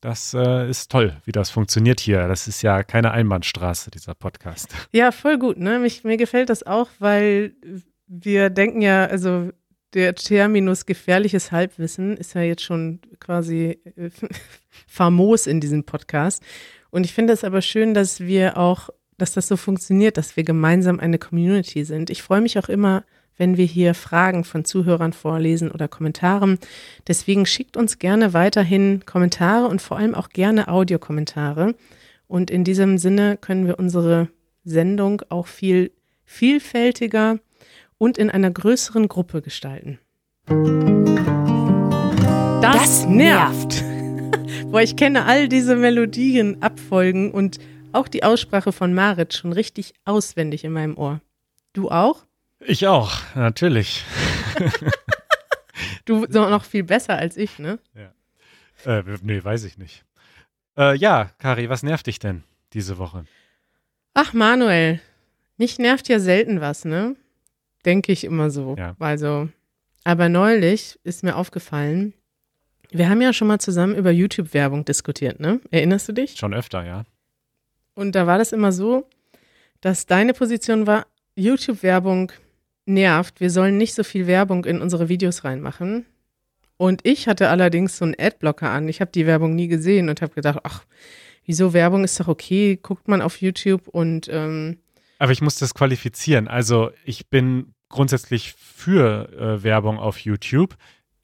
Das 0.01 0.33
äh, 0.33 0.71
ist 0.71 0.93
toll, 0.93 1.17
wie 1.25 1.33
das 1.33 1.51
funktioniert 1.51 1.99
hier. 1.99 2.29
Das 2.29 2.47
ist 2.47 2.63
ja 2.63 2.85
keine 2.85 3.11
Einbahnstraße, 3.11 3.91
dieser 3.91 4.15
Podcast. 4.15 4.75
Ja, 4.93 5.11
voll 5.11 5.39
gut. 5.39 5.59
Ne? 5.59 5.79
Mich, 5.81 6.05
mir 6.05 6.17
gefällt 6.17 6.51
das 6.51 6.63
auch, 6.63 6.89
weil 6.99 7.53
wir 8.07 8.49
denken 8.49 8.81
ja, 8.81 9.07
also 9.07 9.51
der 9.95 10.15
Terminus 10.15 10.87
gefährliches 10.87 11.51
Halbwissen 11.51 12.17
ist 12.17 12.35
ja 12.35 12.43
jetzt 12.43 12.63
schon 12.63 13.01
quasi 13.19 13.81
äh, 13.97 14.11
famos 14.87 15.47
in 15.47 15.61
diesem 15.61 15.85
Podcast. 15.85 16.43
Und 16.91 17.05
ich 17.05 17.13
finde 17.13 17.33
es 17.33 17.45
aber 17.45 17.61
schön, 17.61 17.93
dass 17.93 18.21
wir 18.21 18.57
auch, 18.57 18.89
dass 19.19 19.33
das 19.33 19.49
so 19.49 19.57
funktioniert, 19.57 20.17
dass 20.17 20.37
wir 20.37 20.45
gemeinsam 20.45 21.01
eine 21.01 21.19
Community 21.19 21.85
sind. 21.85 22.09
Ich 22.09 22.23
freue 22.23 22.41
mich 22.41 22.59
auch 22.59 22.69
immer, 22.69 23.05
wenn 23.37 23.57
wir 23.57 23.67
hier 23.67 23.95
Fragen 23.95 24.45
von 24.45 24.65
Zuhörern 24.65 25.13
vorlesen 25.13 25.71
oder 25.71 25.89
Kommentaren. 25.89 26.59
Deswegen 27.07 27.47
schickt 27.47 27.77
uns 27.77 27.99
gerne 27.99 28.33
weiterhin 28.33 29.05
Kommentare 29.07 29.69
und 29.69 29.83
vor 29.83 29.97
allem 29.97 30.15
auch 30.15 30.31
gerne 30.31 30.69
Audiokommentare. 30.69 31.75
Und 32.27 32.51
in 32.51 32.65
diesem 32.65 32.99
Sinne 32.99 33.37
können 33.37 33.67
wir 33.67 33.79
unsere 33.79 34.29
Sendung 34.65 35.23
auch 35.29 35.47
viel 35.47 35.93
vielfältiger 36.25 37.39
und 37.97 38.19
in 38.19 38.31
einer 38.31 38.51
größeren 38.51 39.09
Gruppe 39.09 39.41
gestalten. 39.41 39.99
Das, 42.61 42.73
das 42.73 43.07
nervt. 43.07 43.83
Boah, 44.71 44.83
ich 44.83 44.97
kenne 44.97 45.25
all 45.25 45.49
diese 45.49 45.75
Melodien, 45.75 46.63
Abfolgen 46.63 47.31
und 47.31 47.59
auch 47.93 48.09
die 48.09 48.23
Aussprache 48.23 48.73
von 48.73 48.95
Marit 48.95 49.35
schon 49.35 49.53
richtig 49.53 49.95
auswendig 50.05 50.65
in 50.65 50.73
meinem 50.73 50.97
Ohr. 50.97 51.21
Du 51.73 51.91
auch? 51.91 52.25
Ich 52.61 52.87
auch, 52.87 53.21
natürlich. 53.35 54.05
du 56.05 56.27
noch 56.27 56.65
viel 56.65 56.85
besser 56.85 57.17
als 57.17 57.37
ich, 57.37 57.59
ne? 57.59 57.79
Ja. 57.95 58.99
Äh, 58.99 59.05
nee, 59.23 59.43
weiß 59.43 59.65
ich 59.65 59.79
nicht. 59.79 60.05
Äh, 60.77 60.97
ja, 60.97 61.31
Kari, 61.39 61.69
was 61.69 61.83
nervt 61.83 62.07
dich 62.07 62.19
denn 62.19 62.45
diese 62.73 62.99
Woche? 62.99 63.25
Ach, 64.15 64.33
Manuel, 64.33 65.01
mich 65.57 65.79
nervt 65.79 66.09
ja 66.09 66.21
selten 66.21 66.61
was, 66.61 66.85
ne? 66.85 67.17
Denke 67.85 68.13
ich 68.13 68.25
immer 68.25 68.51
so. 68.51 68.77
Ja. 68.77 68.97
Also, 68.99 69.49
aber 70.05 70.29
neulich 70.29 70.99
ist 71.05 71.23
mir 71.23 71.37
aufgefallen, 71.37 72.15
wir 72.91 73.09
haben 73.09 73.21
ja 73.21 73.33
schon 73.33 73.49
mal 73.49 73.59
zusammen 73.59 73.95
über 73.95 74.11
YouTube-Werbung 74.11 74.85
diskutiert, 74.85 75.41
ne? 75.41 75.61
Erinnerst 75.71 76.09
du 76.09 76.13
dich? 76.13 76.37
Schon 76.37 76.55
öfter, 76.55 76.85
ja. 76.85 77.05
Und 77.99 78.15
da 78.15 78.29
war 78.29 78.39
das 78.39 78.53
immer 78.53 78.71
so, 78.71 79.09
dass 79.81 80.07
deine 80.07 80.33
Position 80.33 80.87
war, 80.87 81.09
YouTube-Werbung 81.35 82.31
nervt, 82.87 83.41
wir 83.41 83.51
sollen 83.51 83.77
nicht 83.77 83.93
so 83.97 84.05
viel 84.05 84.29
Werbung 84.29 84.65
in 84.67 84.81
unsere 84.81 85.09
Videos 85.09 85.43
reinmachen. 85.43 86.07
Und 86.77 87.01
ich 87.03 87.27
hatte 87.27 87.49
allerdings 87.49 87.99
so 87.99 88.05
einen 88.05 88.15
Adblocker 88.17 88.71
an. 88.71 88.87
Ich 88.87 89.01
habe 89.01 89.11
die 89.11 89.27
Werbung 89.27 89.57
nie 89.57 89.67
gesehen 89.67 90.09
und 90.09 90.23
habe 90.23 90.33
gedacht, 90.33 90.61
ach, 90.63 90.85
wieso 91.45 91.73
Werbung 91.73 92.05
ist 92.05 92.21
doch 92.21 92.29
okay, 92.29 92.79
guckt 92.81 93.09
man 93.09 93.21
auf 93.21 93.41
YouTube 93.41 93.89
und 93.89 94.29
ähm, 94.31 94.79
Aber 95.19 95.33
ich 95.33 95.43
muss 95.43 95.57
das 95.57 95.75
qualifizieren. 95.75 96.47
Also 96.47 96.93
ich 97.05 97.29
bin 97.29 97.75
grundsätzlich 97.89 98.53
für 98.53 99.29
äh, 99.33 99.65
Werbung 99.65 99.99
auf 99.99 100.21
YouTube. 100.21 100.77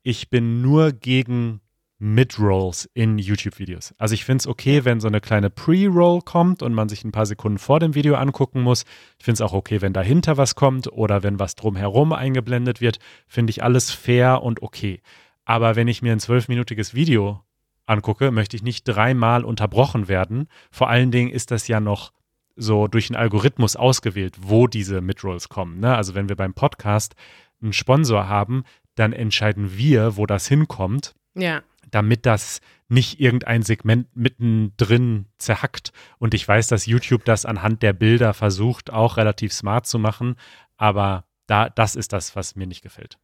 Ich 0.03 0.29
bin 0.29 0.61
nur 0.61 0.91
gegen 0.91 1.61
Mid-Rolls 2.05 2.87
in 2.93 3.17
YouTube-Videos. 3.17 3.95
Also 3.97 4.13
ich 4.13 4.27
finde 4.27 4.43
es 4.43 4.47
okay, 4.47 4.85
wenn 4.85 5.01
so 5.01 5.09
eine 5.09 5.23
kleine 5.23 5.49
Pre-Roll 5.49 6.21
kommt 6.21 6.63
und 6.63 6.75
man 6.75 6.91
sich 6.91 7.03
ein 7.03 7.13
paar 7.13 7.25
Sekunden 7.25 7.57
vor 7.57 7.81
dem 7.81 7.95
Video 7.95 8.17
angucken 8.17 8.61
muss. 8.61 8.85
Ich 9.19 9.25
finde 9.25 9.37
es 9.37 9.41
auch 9.41 9.55
okay, 9.55 9.81
wenn 9.81 9.95
dahinter 9.95 10.37
was 10.37 10.55
kommt 10.55 10.93
oder 10.93 11.23
wenn 11.23 11.39
was 11.39 11.55
drumherum 11.55 12.13
eingeblendet 12.13 12.83
wird. 12.83 12.99
Finde 13.27 13.53
ich 13.53 13.63
alles 13.63 13.91
fair 13.91 14.43
und 14.43 14.61
okay. 14.61 15.01
Aber 15.47 15.77
wenn 15.77 15.89
ich 15.89 16.03
mir 16.03 16.13
ein 16.13 16.21
zwölfminütiges 16.21 16.93
Video 16.93 17.43
angucke, 17.87 18.31
möchte 18.31 18.55
ich 18.55 18.63
nicht 18.63 18.85
dreimal 18.85 19.43
unterbrochen 19.43 20.07
werden. 20.07 20.49
Vor 20.71 20.91
allen 20.91 21.11
Dingen 21.11 21.31
ist 21.31 21.53
das 21.53 21.69
ja 21.69 21.81
noch 21.81 22.13
so 22.55 22.87
durch 22.87 23.09
einen 23.09 23.17
Algorithmus 23.17 23.77
ausgewählt, 23.77 24.37
wo 24.43 24.67
diese 24.67 25.01
Midrolls 25.01 25.49
kommen. 25.49 25.81
Ne? 25.81 25.97
Also 25.97 26.15
wenn 26.15 26.29
wir 26.29 26.37
beim 26.37 26.53
Podcast 26.53 27.15
einen 27.63 27.73
Sponsor 27.73 28.29
haben, 28.29 28.65
dann 28.95 29.15
entscheiden 29.15 29.79
wir, 29.79 30.19
wo 30.19 30.27
das 30.27 30.47
hinkommt, 30.47 31.15
ja. 31.35 31.63
Damit 31.91 32.27
das 32.27 32.61
nicht 32.89 33.21
irgendein 33.21 33.63
Segment 33.63 34.09
mittendrin 34.15 35.27
zerhackt. 35.39 35.93
Und 36.19 36.35
ich 36.35 36.47
weiß, 36.47 36.69
dass 36.69 36.87
YouTube 36.87 37.25
das 37.25 37.47
anhand 37.47 37.83
der 37.83 37.93
Bilder 37.93 38.35
versucht, 38.35 38.93
auch 38.93 39.17
relativ 39.17 39.53
smart 39.53 39.87
zu 39.87 39.99
machen. 39.99 40.37
Aber 40.77 41.25
da, 41.47 41.69
das 41.69 41.97
ist 41.97 42.13
das, 42.13 42.37
was 42.37 42.57
mir 42.57 42.67
nicht 42.67 42.83
gefällt. 42.83 43.19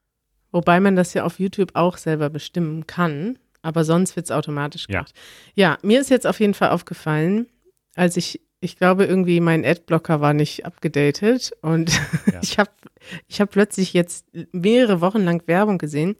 Wobei 0.53 0.81
man 0.81 0.97
das 0.97 1.15
ja 1.15 1.25
auf 1.25 1.39
YouTube 1.39 1.71
auch 1.75 1.97
selber 1.97 2.29
bestimmen 2.31 2.87
kann, 2.87 3.39
aber 3.63 3.85
sonst 3.85 4.17
wird 4.17 4.27
es 4.27 4.33
automatisch 4.33 4.87
Ja. 4.89 5.01
gemacht. 5.01 5.15
Ja. 5.55 5.79
mir 5.83 6.01
ist 6.01 6.11
jetzt 6.11 6.27
auf 6.27 6.41
jeden 6.41 6.55
Fall 6.55 6.71
aufgefallen, 6.71 7.47
als 7.95 8.17
ich, 8.17 8.41
ich 8.61 8.77
glaube 8.77 9.05
irgendwie 9.05 9.41
mein 9.41 9.65
Adblocker 9.65 10.21
war 10.21 10.33
nicht 10.35 10.67
abgedatet 10.67 11.53
und 11.63 11.93
Ja. 12.33 12.41
ich 12.43 12.59
habe 12.59 12.71
ich 13.29 13.41
hab 13.41 13.51
plötzlich 13.51 13.93
jetzt 13.93 14.27
mehrere 14.53 15.01
Wochen 15.01 15.21
lang 15.21 15.47
Werbung 15.47 15.79
gesehen 15.79 16.17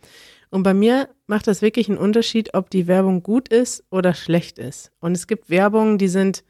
und 0.51 0.65
bei 0.65 0.75
mir 0.75 1.09
macht 1.27 1.47
das 1.47 1.63
wirklich 1.63 1.89
einen 1.89 1.99
Unterschied, 1.99 2.55
ob 2.55 2.71
die 2.71 2.89
Werbung 2.89 3.23
gut 3.23 3.49
ist 3.49 3.85
oder 3.91 4.15
schlecht 4.15 4.59
ist. 4.59 4.91
Und 5.01 5.13
es 5.13 5.29
gibt 5.29 5.49
Werbungen, 5.49 5.97
die 5.97 6.09
sind, 6.09 6.43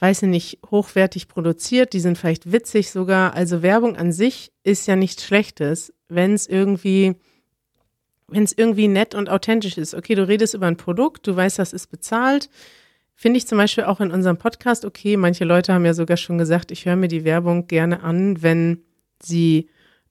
weiß 0.00 0.22
ich 0.22 0.28
nicht, 0.28 0.58
hochwertig 0.68 1.28
produziert, 1.28 1.92
die 1.92 2.00
sind 2.00 2.18
vielleicht 2.18 2.50
witzig 2.50 2.90
sogar. 2.90 3.34
Also 3.34 3.62
Werbung 3.62 3.96
an 3.96 4.12
sich 4.12 4.52
ist 4.64 4.88
ja 4.88 4.96
nichts 4.96 5.24
Schlechtes, 5.24 5.92
wenn 6.08 6.34
es 6.34 6.48
irgendwie, 6.48 7.14
wenn 8.26 8.42
es 8.42 8.52
irgendwie 8.56 8.88
nett 8.88 9.14
und 9.14 9.30
authentisch 9.30 9.78
ist. 9.78 9.94
Okay, 9.94 10.16
du 10.16 10.26
redest 10.26 10.54
über 10.54 10.66
ein 10.66 10.76
Produkt, 10.76 11.26
du 11.28 11.36
weißt, 11.36 11.60
das 11.60 11.72
ist 11.72 11.86
bezahlt. 11.86 12.50
Finde 13.14 13.38
ich 13.38 13.46
zum 13.46 13.58
Beispiel 13.58 13.84
auch 13.84 14.00
in 14.00 14.10
unserem 14.10 14.38
Podcast 14.38 14.84
okay. 14.84 15.16
Manche 15.16 15.44
Leute 15.44 15.72
haben 15.72 15.84
ja 15.84 15.94
sogar 15.94 16.16
schon 16.16 16.38
gesagt, 16.38 16.72
ich 16.72 16.84
höre 16.84 16.96
mir 16.96 17.08
die 17.08 17.24
Werbung 17.24 17.68
gerne 17.68 18.02
an, 18.02 18.42
wenn 18.42 18.82
sie 19.22 19.68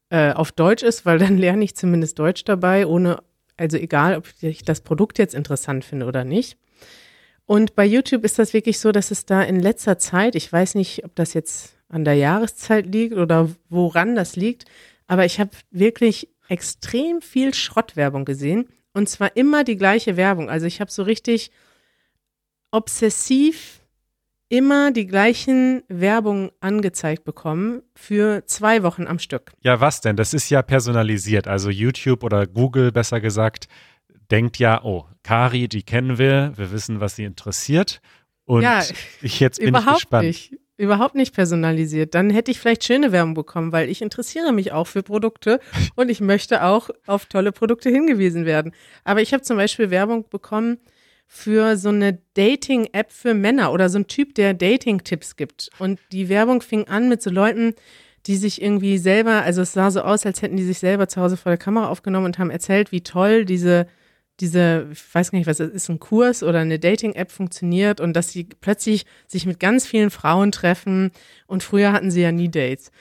äh, 0.10 0.32
auf 0.32 0.52
Deutsch 0.52 0.84
ist, 0.84 1.06
weil 1.06 1.20
dann 1.20 1.38
lerne 1.38 1.64
ich 1.64 1.76
zumindest 1.76 2.20
Deutsch 2.20 2.44
dabei, 2.44 2.86
ohne, 2.86 3.22
also 3.58 3.78
egal, 3.78 4.18
ob 4.18 4.28
ich 4.42 4.64
das 4.64 4.82
Produkt 4.82 5.18
jetzt 5.20 5.36
interessant 5.36 5.86
finde 5.86 6.06
oder 6.06 6.24
nicht. 6.24 6.58
Und 7.46 7.76
bei 7.76 7.86
YouTube 7.86 8.26
ist 8.26 8.40
das 8.40 8.54
wirklich 8.54 8.80
so, 8.80 8.92
dass 8.92 9.10
es 9.10 9.26
da 9.26 9.42
in 9.42 9.60
letzter 9.60 9.98
Zeit, 9.98 10.36
ich 10.36 10.52
weiß 10.52 10.76
nicht, 10.76 11.06
ob 11.06 11.16
das 11.16 11.34
jetzt 11.34 11.78
an 11.88 12.04
der 12.04 12.16
Jahreszeit 12.16 12.86
liegt 12.86 13.16
oder 13.16 13.50
woran 13.70 14.16
das 14.16 14.36
liegt, 14.36 14.66
aber 15.08 15.24
ich 15.24 15.40
habe 15.40 15.52
wirklich 15.72 16.30
extrem 16.50 17.22
viel 17.22 17.54
Schrottwerbung 17.54 18.26
gesehen 18.26 18.68
und 18.94 19.08
zwar 19.08 19.36
immer 19.38 19.64
die 19.64 19.78
gleiche 19.78 20.18
Werbung. 20.18 20.50
Also 20.50 20.66
ich 20.66 20.82
habe 20.82 20.92
so 20.92 21.04
richtig 21.04 21.52
obsessiv 22.72 23.82
immer 24.50 24.92
die 24.92 25.08
gleichen 25.08 25.84
Werbung 25.88 26.52
angezeigt 26.62 27.26
bekommen 27.26 27.82
für 27.96 28.46
zwei 28.46 28.84
Wochen 28.84 29.08
am 29.08 29.20
Stück. 29.20 29.52
Ja, 29.62 29.82
was 29.82 30.02
denn? 30.02 30.16
Das 30.16 30.34
ist 30.34 30.50
ja 30.50 30.62
personalisiert. 30.62 31.48
Also 31.48 31.70
YouTube 31.70 32.24
oder 32.24 32.48
Google, 32.48 32.92
besser 32.92 33.20
gesagt, 33.20 33.68
denkt 34.32 34.58
ja, 34.60 34.84
oh, 34.84 35.06
Kari, 35.24 35.68
die 35.68 35.84
kennen 35.84 36.18
wir, 36.18 36.54
wir 36.56 36.72
wissen, 36.72 37.00
was 37.00 37.16
sie 37.16 37.26
interessiert. 37.26 38.02
Und 38.46 38.62
Ja, 38.62 38.82
ich 39.22 39.40
jetzt 39.40 39.60
bin 39.60 39.68
ich 39.68 39.70
Überhaupt 39.70 39.96
gespannt. 40.02 40.28
nicht. 40.28 40.54
Überhaupt 40.80 41.16
nicht 41.16 41.34
personalisiert. 41.34 42.14
Dann 42.14 42.30
hätte 42.30 42.52
ich 42.52 42.60
vielleicht 42.60 42.84
schöne 42.84 43.12
Werbung 43.12 43.34
bekommen, 43.34 43.72
weil 43.72 43.90
ich 43.90 44.04
interessiere 44.04 44.54
mich 44.54 44.72
auch 44.72 44.86
für 44.86 45.02
Produkte 45.02 45.60
und 45.96 46.10
ich 46.10 46.22
möchte 46.22 46.64
auch 46.64 46.90
auf 47.08 47.26
tolle 47.26 47.52
Produkte 47.52 47.90
hingewiesen 47.90 48.46
werden. 48.46 48.74
Aber 49.04 49.22
ich 49.22 49.34
habe 49.34 49.42
zum 49.42 49.58
Beispiel 49.58 49.90
Werbung 49.90 50.30
bekommen 50.30 50.78
für 51.28 51.78
so 51.78 51.90
eine 51.90 52.20
Dating-App 52.34 53.12
für 53.12 53.34
Männer 53.34 53.72
oder 53.72 53.90
so 53.90 54.00
ein 54.00 54.08
Typ, 54.08 54.34
der 54.36 54.54
Dating-Tipps 54.54 55.36
gibt. 55.36 55.70
Und 55.78 56.00
die 56.12 56.30
Werbung 56.30 56.62
fing 56.62 56.88
an 56.88 57.10
mit 57.10 57.22
so 57.22 57.30
Leuten, 57.30 57.76
die 58.26 58.38
sich 58.38 58.62
irgendwie 58.62 58.98
selber, 58.98 59.44
also 59.44 59.62
es 59.62 59.74
sah 59.74 59.92
so 59.92 60.02
aus, 60.02 60.26
als 60.26 60.42
hätten 60.42 60.58
die 60.58 60.64
sich 60.64 60.80
selber 60.80 61.08
zu 61.08 61.22
Hause 61.22 61.38
vor 61.38 61.52
der 61.52 61.58
Kamera 61.58 61.90
aufgenommen 61.90 62.26
und 62.26 62.40
haben 62.40 62.50
erzählt, 62.50 62.92
wie 62.92 63.02
toll 63.02 63.46
diese 63.46 63.88
diese, 64.40 64.88
ich 64.92 65.16
weiß 65.16 65.32
gar 65.32 65.40
nicht, 65.40 65.48
was 65.48 65.60
es 65.60 65.72
ist, 65.72 65.90
ein 65.90 66.00
Kurs 66.00 66.44
oder 66.44 66.60
eine 66.60 66.80
Dating-App 66.80 67.32
funktioniert 67.32 68.00
und 68.00 68.14
dass 68.14 68.32
sie 68.32 68.44
plötzlich 68.44 69.06
sich 69.28 69.46
mit 69.46 69.60
ganz 69.60 69.88
vielen 69.88 70.12
Frauen 70.12 70.52
treffen 70.52 71.12
und 71.48 71.64
früher 71.64 71.92
hatten 71.92 72.12
sie 72.12 72.22
ja 72.22 72.32
nie 72.32 72.50
Dates. 72.50 72.92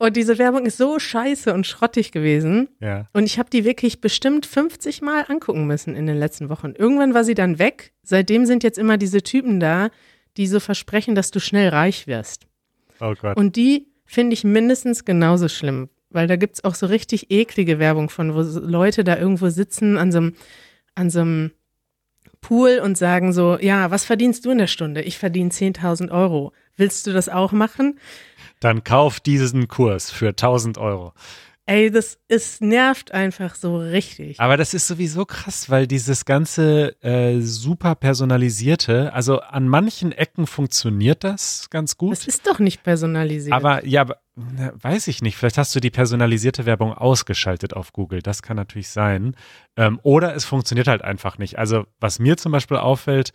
Und 0.00 0.16
diese 0.16 0.38
Werbung 0.38 0.64
ist 0.64 0.78
so 0.78 0.98
scheiße 0.98 1.52
und 1.52 1.66
schrottig 1.66 2.10
gewesen. 2.10 2.70
Ja. 2.80 3.06
Und 3.12 3.24
ich 3.24 3.38
habe 3.38 3.50
die 3.50 3.66
wirklich 3.66 4.00
bestimmt 4.00 4.46
50 4.46 5.02
Mal 5.02 5.26
angucken 5.28 5.66
müssen 5.66 5.94
in 5.94 6.06
den 6.06 6.16
letzten 6.16 6.48
Wochen. 6.48 6.72
Irgendwann 6.74 7.12
war 7.12 7.22
sie 7.22 7.34
dann 7.34 7.58
weg. 7.58 7.92
Seitdem 8.02 8.46
sind 8.46 8.62
jetzt 8.62 8.78
immer 8.78 8.96
diese 8.96 9.20
Typen 9.22 9.60
da, 9.60 9.90
die 10.38 10.46
so 10.46 10.58
versprechen, 10.58 11.14
dass 11.14 11.32
du 11.32 11.38
schnell 11.38 11.68
reich 11.68 12.06
wirst. 12.06 12.46
Oh 12.98 13.12
Gott. 13.20 13.36
Und 13.36 13.56
die 13.56 13.88
finde 14.06 14.32
ich 14.32 14.42
mindestens 14.42 15.04
genauso 15.04 15.48
schlimm, 15.48 15.90
weil 16.08 16.26
da 16.26 16.36
gibt's 16.36 16.64
auch 16.64 16.74
so 16.74 16.86
richtig 16.86 17.30
eklige 17.30 17.78
Werbung 17.78 18.08
von, 18.08 18.34
wo 18.34 18.40
Leute 18.40 19.04
da 19.04 19.18
irgendwo 19.18 19.50
sitzen 19.50 19.98
an 19.98 20.12
so 20.12 20.18
einem, 20.18 20.34
an 20.94 21.10
so 21.10 21.20
einem 21.20 21.50
Pool 22.40 22.80
und 22.82 22.96
sagen 22.96 23.34
so, 23.34 23.58
ja, 23.60 23.90
was 23.90 24.06
verdienst 24.06 24.46
du 24.46 24.50
in 24.50 24.58
der 24.58 24.66
Stunde? 24.66 25.02
Ich 25.02 25.18
verdiene 25.18 25.50
10.000 25.50 26.10
Euro. 26.10 26.54
Willst 26.80 27.06
du 27.06 27.12
das 27.12 27.28
auch 27.28 27.52
machen? 27.52 28.00
Dann 28.58 28.84
kauf 28.84 29.20
diesen 29.20 29.68
Kurs 29.68 30.10
für 30.10 30.28
1000 30.28 30.78
Euro. 30.78 31.12
Ey, 31.66 31.90
das 31.90 32.18
ist, 32.26 32.62
nervt 32.62 33.12
einfach 33.12 33.54
so 33.54 33.76
richtig. 33.76 34.40
Aber 34.40 34.56
das 34.56 34.72
ist 34.72 34.88
sowieso 34.88 35.26
krass, 35.26 35.68
weil 35.68 35.86
dieses 35.86 36.24
ganze 36.24 37.00
äh, 37.02 37.38
super 37.42 37.94
personalisierte, 37.94 39.12
also 39.12 39.40
an 39.40 39.68
manchen 39.68 40.10
Ecken 40.10 40.46
funktioniert 40.46 41.22
das 41.22 41.68
ganz 41.68 41.98
gut. 41.98 42.12
Das 42.12 42.26
ist 42.26 42.46
doch 42.46 42.58
nicht 42.58 42.82
personalisiert. 42.82 43.54
Aber 43.54 43.86
ja, 43.86 44.00
aber, 44.00 44.16
na, 44.34 44.72
weiß 44.74 45.06
ich 45.08 45.20
nicht. 45.20 45.36
Vielleicht 45.36 45.58
hast 45.58 45.76
du 45.76 45.80
die 45.80 45.90
personalisierte 45.90 46.64
Werbung 46.64 46.94
ausgeschaltet 46.94 47.74
auf 47.74 47.92
Google. 47.92 48.22
Das 48.22 48.42
kann 48.42 48.56
natürlich 48.56 48.88
sein. 48.88 49.36
Ähm, 49.76 50.00
oder 50.02 50.34
es 50.34 50.46
funktioniert 50.46 50.88
halt 50.88 51.02
einfach 51.02 51.36
nicht. 51.36 51.58
Also 51.58 51.84
was 52.00 52.18
mir 52.18 52.38
zum 52.38 52.52
Beispiel 52.52 52.78
auffällt, 52.78 53.32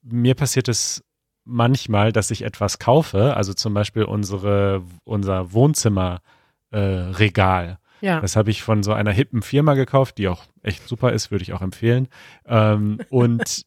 mir 0.00 0.36
passiert 0.36 0.68
es 0.68 1.02
manchmal, 1.44 2.12
dass 2.12 2.30
ich 2.30 2.42
etwas 2.42 2.78
kaufe. 2.78 3.36
Also 3.36 3.54
zum 3.54 3.74
Beispiel 3.74 4.04
unsere 4.04 4.82
unser 5.04 5.52
Wohnzimmer 5.52 6.20
äh, 6.70 7.12
ja. 8.00 8.20
Das 8.20 8.36
habe 8.36 8.50
ich 8.50 8.62
von 8.62 8.82
so 8.82 8.92
einer 8.92 9.12
hippen 9.12 9.40
Firma 9.40 9.72
gekauft, 9.72 10.18
die 10.18 10.28
auch 10.28 10.44
echt 10.62 10.86
super 10.86 11.12
ist, 11.12 11.30
würde 11.30 11.42
ich 11.42 11.54
auch 11.54 11.62
empfehlen. 11.62 12.08
Ähm, 12.46 13.00
und 13.08 13.64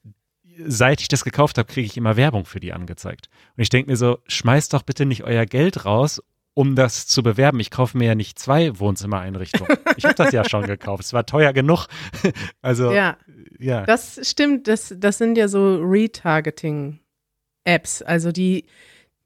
seit 0.63 1.01
ich 1.01 1.07
das 1.07 1.23
gekauft 1.23 1.57
habe, 1.57 1.67
kriege 1.67 1.87
ich 1.87 1.97
immer 1.97 2.17
Werbung 2.17 2.45
für 2.45 2.59
die 2.59 2.71
angezeigt. 2.71 3.29
Und 3.55 3.63
ich 3.63 3.69
denke 3.69 3.89
mir 3.89 3.97
so, 3.97 4.19
schmeißt 4.27 4.73
doch 4.73 4.83
bitte 4.83 5.05
nicht 5.05 5.23
euer 5.23 5.45
Geld 5.45 5.85
raus, 5.85 6.21
um 6.53 6.75
das 6.75 7.07
zu 7.07 7.23
bewerben. 7.23 7.59
Ich 7.59 7.71
kaufe 7.71 7.97
mir 7.97 8.05
ja 8.05 8.15
nicht 8.15 8.37
zwei 8.37 8.77
Wohnzimmereinrichtungen. 8.79 9.77
Ich 9.95 10.05
habe 10.05 10.15
das 10.15 10.31
ja 10.31 10.47
schon 10.47 10.67
gekauft. 10.67 11.03
Es 11.03 11.13
war 11.13 11.25
teuer 11.25 11.53
genug. 11.53 11.87
Also, 12.61 12.91
ja. 12.91 13.17
ja. 13.59 13.85
Das 13.85 14.19
stimmt, 14.23 14.67
das, 14.67 14.93
das 14.97 15.17
sind 15.17 15.37
ja 15.37 15.47
so 15.47 15.79
Retargeting-Apps, 17.67 18.01
also 18.01 18.31
die 18.31 18.65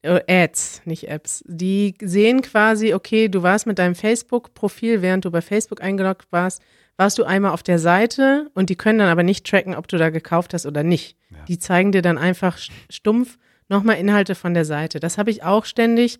äh, 0.02 0.20
Ads, 0.28 0.82
nicht 0.86 1.08
Apps. 1.08 1.44
Die 1.48 1.96
sehen 2.02 2.42
quasi, 2.42 2.94
okay, 2.94 3.30
du 3.30 3.44
warst 3.44 3.68
mit 3.68 3.80
deinem 3.80 3.96
Facebook-Profil, 3.96 5.02
während 5.02 5.26
du 5.26 5.32
bei 5.32 5.42
Facebook 5.42 5.82
eingeloggt 5.82 6.28
warst, 6.32 6.62
warst 6.98 7.18
du 7.18 7.24
einmal 7.24 7.52
auf 7.52 7.64
der 7.64 7.80
Seite 7.80 8.50
und 8.54 8.70
die 8.70 8.76
können 8.76 9.00
dann 9.00 9.10
aber 9.10 9.24
nicht 9.24 9.46
tracken, 9.46 9.76
ob 9.76 9.88
du 9.88 9.98
da 9.98 10.10
gekauft 10.10 10.54
hast 10.54 10.66
oder 10.66 10.84
nicht. 10.84 11.16
Ja. 11.30 11.38
Die 11.48 11.58
zeigen 11.60 11.92
dir 11.92 12.02
dann 12.02 12.18
einfach 12.18 12.58
st- 12.58 12.72
stumpf 12.90 13.38
nochmal 13.70 13.98
Inhalte 13.98 14.36
von 14.36 14.54
der 14.54 14.66
Seite. 14.66 15.00
Das 15.00 15.18
habe 15.18 15.32
ich 15.32 15.44
auch 15.44 15.66
ständig. 15.66 16.20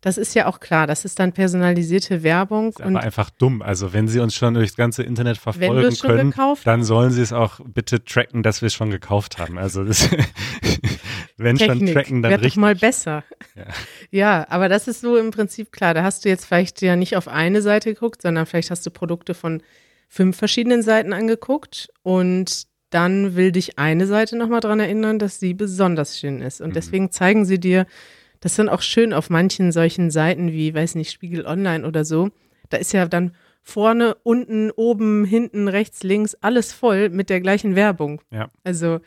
Das 0.00 0.16
ist 0.16 0.34
ja 0.34 0.46
auch 0.46 0.60
klar, 0.60 0.86
das 0.86 1.04
ist 1.04 1.18
dann 1.18 1.32
personalisierte 1.32 2.22
Werbung. 2.22 2.68
Ist 2.68 2.80
aber 2.80 3.00
einfach 3.00 3.30
dumm. 3.30 3.62
Also 3.62 3.92
wenn 3.92 4.06
sie 4.06 4.20
uns 4.20 4.32
schon 4.34 4.54
durchs 4.54 4.76
ganze 4.76 5.02
Internet 5.02 5.38
verfolgen 5.38 5.92
können, 5.96 6.32
dann 6.64 6.84
sollen 6.84 7.10
sie 7.10 7.20
es 7.20 7.32
auch 7.32 7.58
bitte 7.64 8.04
tracken, 8.04 8.44
dass 8.44 8.62
wir 8.62 8.68
es 8.68 8.74
schon 8.74 8.90
gekauft 8.90 9.38
haben. 9.38 9.58
Also 9.58 9.82
das, 9.82 10.08
wenn 11.38 11.58
schon 11.58 11.68
Technik, 11.68 11.94
tracken, 11.94 12.22
dann 12.22 12.30
werd 12.30 12.40
doch 12.40 12.44
richtig. 12.46 12.60
mal 12.60 12.74
besser. 12.74 13.24
Ja. 13.56 13.64
Ja. 14.10 14.46
aber 14.50 14.68
das 14.68 14.88
ist 14.88 15.00
so 15.00 15.16
im 15.16 15.30
Prinzip 15.30 15.72
klar. 15.72 15.94
Da 15.94 16.02
hast 16.02 16.24
du 16.24 16.28
jetzt 16.28 16.44
vielleicht 16.46 16.82
ja 16.82 16.96
nicht 16.96 17.16
auf 17.16 17.28
eine 17.28 17.62
Seite 17.62 17.94
geguckt, 17.94 18.22
sondern 18.22 18.46
vielleicht 18.46 18.70
hast 18.70 18.84
du 18.86 18.90
Produkte 18.90 19.34
von 19.34 19.62
fünf 20.08 20.36
verschiedenen 20.36 20.82
Seiten 20.82 21.12
angeguckt 21.12 21.88
und 22.02 22.66
dann 22.90 23.36
will 23.36 23.52
dich 23.52 23.78
eine 23.78 24.06
Seite 24.06 24.36
nochmal 24.36 24.60
dran 24.60 24.80
erinnern, 24.80 25.18
dass 25.18 25.38
sie 25.40 25.52
besonders 25.52 26.18
schön 26.18 26.40
ist. 26.40 26.60
Und 26.62 26.70
Mhm. 26.70 26.74
deswegen 26.74 27.10
zeigen 27.10 27.44
sie 27.44 27.60
dir, 27.60 27.86
das 28.40 28.54
sind 28.56 28.68
auch 28.70 28.80
schön 28.80 29.12
auf 29.12 29.28
manchen 29.30 29.72
solchen 29.72 30.10
Seiten 30.10 30.52
wie, 30.52 30.72
weiß 30.74 30.94
nicht, 30.94 31.10
Spiegel 31.12 31.44
Online 31.44 31.86
oder 31.86 32.04
so. 32.06 32.30
Da 32.70 32.78
ist 32.78 32.92
ja 32.92 33.06
dann 33.06 33.34
vorne, 33.62 34.14
unten, 34.22 34.70
oben, 34.70 35.26
hinten, 35.26 35.68
rechts, 35.68 36.02
links, 36.02 36.34
alles 36.40 36.72
voll 36.72 37.10
mit 37.10 37.28
der 37.28 37.42
gleichen 37.42 37.74
Werbung. 37.76 38.22
Ja. 38.30 38.48
Also, 38.64 39.00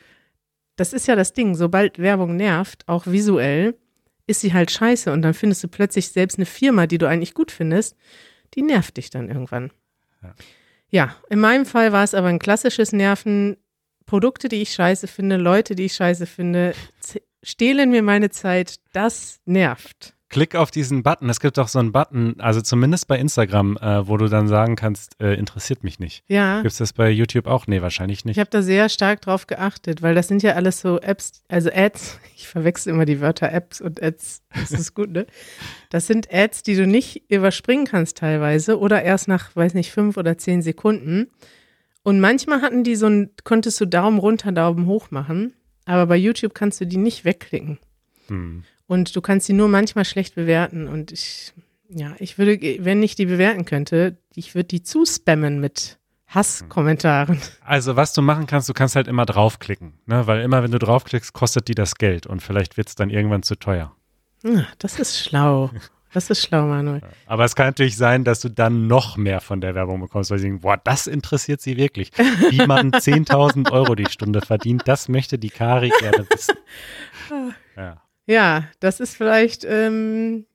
das 0.76 0.94
ist 0.94 1.08
ja 1.08 1.16
das 1.16 1.34
Ding. 1.34 1.56
Sobald 1.56 2.00
Werbung 2.00 2.36
nervt, 2.36 2.88
auch 2.88 3.08
visuell, 3.08 3.76
ist 4.28 4.42
sie 4.42 4.54
halt 4.54 4.72
scheiße. 4.72 5.12
Und 5.12 5.22
dann 5.22 5.34
findest 5.34 5.64
du 5.64 5.68
plötzlich 5.68 6.10
selbst 6.10 6.38
eine 6.38 6.46
Firma, 6.46 6.88
die 6.88 6.98
du 6.98 7.08
eigentlich 7.08 7.34
gut 7.34 7.52
findest, 7.52 7.96
die 8.54 8.62
nervt 8.62 8.98
dich 8.98 9.10
dann 9.10 9.30
irgendwann. 9.30 9.72
Ja. 10.22 10.34
Ja, 10.94 11.16
in 11.30 11.40
meinem 11.40 11.66
Fall 11.66 11.94
war 11.94 12.04
es 12.04 12.14
aber 12.14 12.28
ein 12.28 12.40
klassisches 12.40 12.92
Nerven. 12.92 13.58
Produkte, 14.06 14.50
die 14.50 14.62
ich 14.62 14.74
scheiße 14.74 15.08
finde, 15.08 15.38
Leute, 15.38 15.74
die 15.74 15.86
ich 15.86 15.94
scheiße 15.94 16.26
finde, 16.26 16.74
stehlen 17.42 17.92
mir 17.92 18.04
meine 18.04 18.30
Zeit. 18.30 18.76
Das 18.92 19.40
nervt. 19.46 20.16
Klick 20.32 20.56
auf 20.56 20.72
diesen 20.72 21.04
Button. 21.04 21.30
Es 21.30 21.41
gibt 21.41 21.58
doch 21.58 21.67
so 21.67 21.78
einen 21.78 21.91
Button, 21.91 22.36
also 22.39 22.62
zumindest 22.62 23.10
bei 23.10 23.20
Instagram, 23.20 23.76
äh, 23.76 24.08
wo 24.08 24.15
du 24.15 24.30
dann 24.30 24.48
sagen 24.48 24.78
kannst, 24.78 25.20
äh, 25.22 25.34
interessiert 25.34 25.84
mich 25.84 26.00
nicht. 26.00 26.24
Ja. 26.30 26.62
Gibt 26.62 26.72
es 26.72 26.78
das 26.78 26.94
bei 26.94 27.10
YouTube 27.10 27.48
auch? 27.48 27.67
Nee, 27.67 27.82
wahrscheinlich 27.82 28.24
nicht. 28.24 28.38
Ich 28.38 28.39
habe 28.39 28.50
da 28.50 28.62
sehr 28.62 28.88
stark 28.88 29.20
drauf 29.20 29.46
geachtet, 29.46 30.02
weil 30.02 30.15
das 30.15 30.30
sind 30.30 30.41
ja 30.41 30.54
alles 30.54 30.80
so 30.80 31.02
Apps, 31.02 31.44
also 31.50 31.70
Ads, 31.70 32.17
ich 32.38 32.48
verwechsel 32.48 32.94
immer 32.94 33.04
die 33.04 33.20
Wörter 33.20 33.52
Apps 33.52 33.82
und 33.82 34.02
Ads, 34.02 34.44
das 34.58 34.72
ist 34.72 34.96
gut, 34.96 35.12
ne? 35.12 35.28
Das 35.89 36.08
sind 36.08 36.34
Ads, 36.34 36.63
die 36.63 36.76
du 36.76 36.88
nicht 36.88 37.30
überspringen 37.30 37.86
kannst 37.86 38.17
teilweise 38.17 38.80
oder 38.80 39.04
erst 39.04 39.28
nach, 39.28 39.54
weiß 39.54 39.74
nicht, 39.74 39.91
fünf 39.91 40.15
oder 40.15 40.38
zehn 40.38 40.62
Sekunden. 40.62 41.28
Und 42.04 42.22
manchmal 42.22 42.62
hatten 42.62 42.86
die 42.86 42.96
so 42.96 43.08
ein, 43.08 43.32
konntest 43.44 43.82
du 43.82 43.86
Daumen 43.86 44.17
runter, 44.17 44.54
Daumen 44.54 44.86
hoch 44.86 45.12
machen, 45.12 45.54
aber 45.84 46.06
bei 46.06 46.15
YouTube 46.15 46.54
kannst 46.54 46.80
du 46.80 46.88
die 46.88 46.96
nicht 46.96 47.26
wegklicken. 47.26 47.80
Hm. 48.28 48.63
Und 48.92 49.16
du 49.16 49.22
kannst 49.22 49.48
sie 49.48 49.54
nur 49.54 49.70
manchmal 49.70 50.04
schlecht 50.04 50.36
bewerten. 50.36 50.90
Und 50.90 51.14
ich, 51.14 51.54
ja, 51.88 52.14
ich 52.20 52.38
würde, 52.38 52.60
wenn 52.84 53.02
ich 53.02 53.16
die 53.16 53.26
bewerten 53.26 53.64
könnte, 53.64 54.18
ich 54.36 54.54
würde 54.54 54.68
die 54.68 54.84
zuspammen 54.84 55.62
mit 55.62 55.98
Hasskommentaren. 56.28 57.40
Also 57.64 57.96
was 57.96 58.12
du 58.12 58.22
machen 58.22 58.48
kannst, 58.48 58.68
du 58.68 58.74
kannst 58.74 58.98
halt 58.98 59.08
immer 59.08 59.26
draufklicken, 59.26 59.94
ne? 60.08 60.28
weil 60.28 60.42
immer 60.42 60.62
wenn 60.62 60.72
du 60.72 60.78
draufklickst, 60.78 61.32
kostet 61.32 61.70
die 61.70 61.74
das 61.74 61.96
Geld 61.96 62.28
und 62.28 62.42
vielleicht 62.44 62.76
wird 62.76 62.90
es 62.90 62.96
dann 62.96 63.10
irgendwann 63.10 63.44
zu 63.44 63.56
teuer. 63.56 63.96
Ah, 64.46 64.64
Das 64.80 65.00
ist 65.00 65.18
schlau. 65.24 65.72
Das 66.14 66.30
ist 66.30 66.42
schlau, 66.42 66.66
Manuel. 66.68 67.02
Aber 67.28 67.46
es 67.46 67.56
kann 67.56 67.68
natürlich 67.68 67.96
sein, 67.96 68.26
dass 68.26 68.42
du 68.42 68.50
dann 68.50 68.88
noch 68.88 69.16
mehr 69.16 69.40
von 69.40 69.62
der 69.62 69.74
Werbung 69.74 70.02
bekommst, 70.02 70.32
weil 70.32 70.40
sie 70.40 70.48
denken, 70.48 70.60
boah, 70.60 70.76
das 70.76 71.08
interessiert 71.08 71.62
sie 71.62 71.78
wirklich. 71.78 72.12
Wie 72.50 72.68
man 72.68 72.92
10.000 72.92 73.72
Euro 73.72 73.96
die 73.96 74.10
Stunde 74.12 74.42
verdient, 74.42 74.84
das 74.86 75.08
möchte 75.08 75.40
die 75.40 75.50
Kari 75.50 75.94
gerne 76.02 76.28
wissen. 76.30 76.56
Ja. 77.78 78.01
Ja, 78.28 78.66
das 78.80 79.00
ist 79.00 79.16
vielleicht, 79.16 79.66
ähm, 79.66 80.46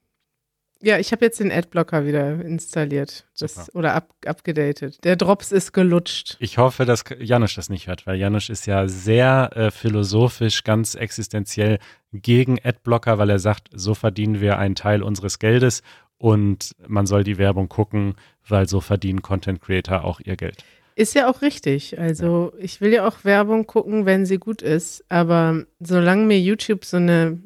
ja, 0.82 0.98
ich 0.98 1.10
habe 1.12 1.24
jetzt 1.24 1.40
den 1.40 1.50
Adblocker 1.50 2.06
wieder 2.06 2.40
installiert 2.44 3.26
das, 3.38 3.74
oder 3.74 3.94
up, 3.94 4.14
abgedatet. 4.24 5.02
Der 5.04 5.16
Drops 5.16 5.50
ist 5.50 5.72
gelutscht. 5.72 6.36
Ich 6.38 6.58
hoffe, 6.58 6.84
dass 6.84 7.04
Janusz 7.18 7.54
das 7.54 7.70
nicht 7.70 7.86
hört, 7.86 8.06
weil 8.06 8.16
Janusz 8.16 8.48
ist 8.48 8.66
ja 8.66 8.86
sehr 8.86 9.50
äh, 9.54 9.70
philosophisch, 9.70 10.64
ganz 10.64 10.94
existenziell 10.94 11.78
gegen 12.12 12.58
Adblocker, 12.62 13.18
weil 13.18 13.30
er 13.30 13.38
sagt, 13.38 13.68
so 13.72 13.94
verdienen 13.94 14.40
wir 14.40 14.58
einen 14.58 14.74
Teil 14.74 15.02
unseres 15.02 15.38
Geldes 15.38 15.82
und 16.18 16.72
man 16.86 17.06
soll 17.06 17.24
die 17.24 17.38
Werbung 17.38 17.68
gucken, 17.68 18.14
weil 18.46 18.68
so 18.68 18.80
verdienen 18.80 19.22
Content 19.22 19.60
Creator 19.60 20.04
auch 20.04 20.20
ihr 20.20 20.36
Geld. 20.36 20.64
Ist 20.94 21.14
ja 21.14 21.28
auch 21.28 21.42
richtig. 21.42 21.98
Also 21.98 22.54
ich 22.58 22.80
will 22.80 22.92
ja 22.92 23.06
auch 23.06 23.24
Werbung 23.24 23.66
gucken, 23.66 24.06
wenn 24.06 24.24
sie 24.24 24.38
gut 24.38 24.62
ist. 24.62 25.04
Aber 25.10 25.64
solange 25.78 26.24
mir 26.24 26.40
YouTube 26.40 26.86
so 26.86 26.96
eine 26.96 27.38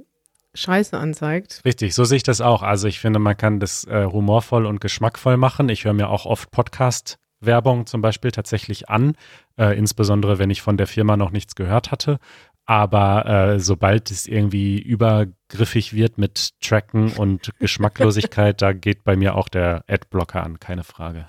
Scheiße 0.55 0.99
anzeigt, 0.99 1.61
Richtig, 1.65 1.95
so 1.95 2.05
sehe 2.05 2.17
ich 2.17 2.23
das 2.23 2.41
auch. 2.41 2.63
Also 2.63 2.89
ich 2.89 2.99
finde, 2.99 3.19
man 3.19 3.37
kann 3.37 3.61
das 3.61 3.85
äh, 3.85 4.07
humorvoll 4.07 4.67
und 4.67 4.81
geschmackvoll 4.81 5.37
machen. 5.37 5.69
Ich 5.69 5.85
höre 5.85 5.93
mir 5.93 6.09
auch 6.09 6.27
oft 6.27 6.51
Podcast-Werbung 6.51 7.87
zum 7.87 8.01
Beispiel 8.01 8.33
tatsächlich 8.33 8.89
an, 8.89 9.15
äh, 9.57 9.77
insbesondere 9.79 10.39
wenn 10.39 10.51
ich 10.51 10.61
von 10.63 10.77
der 10.77 10.89
Firma 10.89 11.17
noch 11.17 11.31
nichts 11.31 11.55
gehört 11.55 11.93
hatte. 11.93 12.19
Aber 12.67 13.27
äh, 13.27 13.61
sobald 13.61 14.11
es 14.11 14.27
irgendwie 14.27 14.79
übergriffig 14.81 15.93
wird 15.93 16.19
mit 16.19 16.61
Tracken 16.61 17.13
und 17.13 17.51
Geschmacklosigkeit, 17.59 18.61
da 18.61 18.73
geht 18.73 19.05
bei 19.05 19.17
mir 19.17 19.35
auch 19.37 19.49
der 19.49 19.85
Adblocker 19.89 20.43
an, 20.43 20.61
keine 20.61 20.85
Frage. 20.85 21.27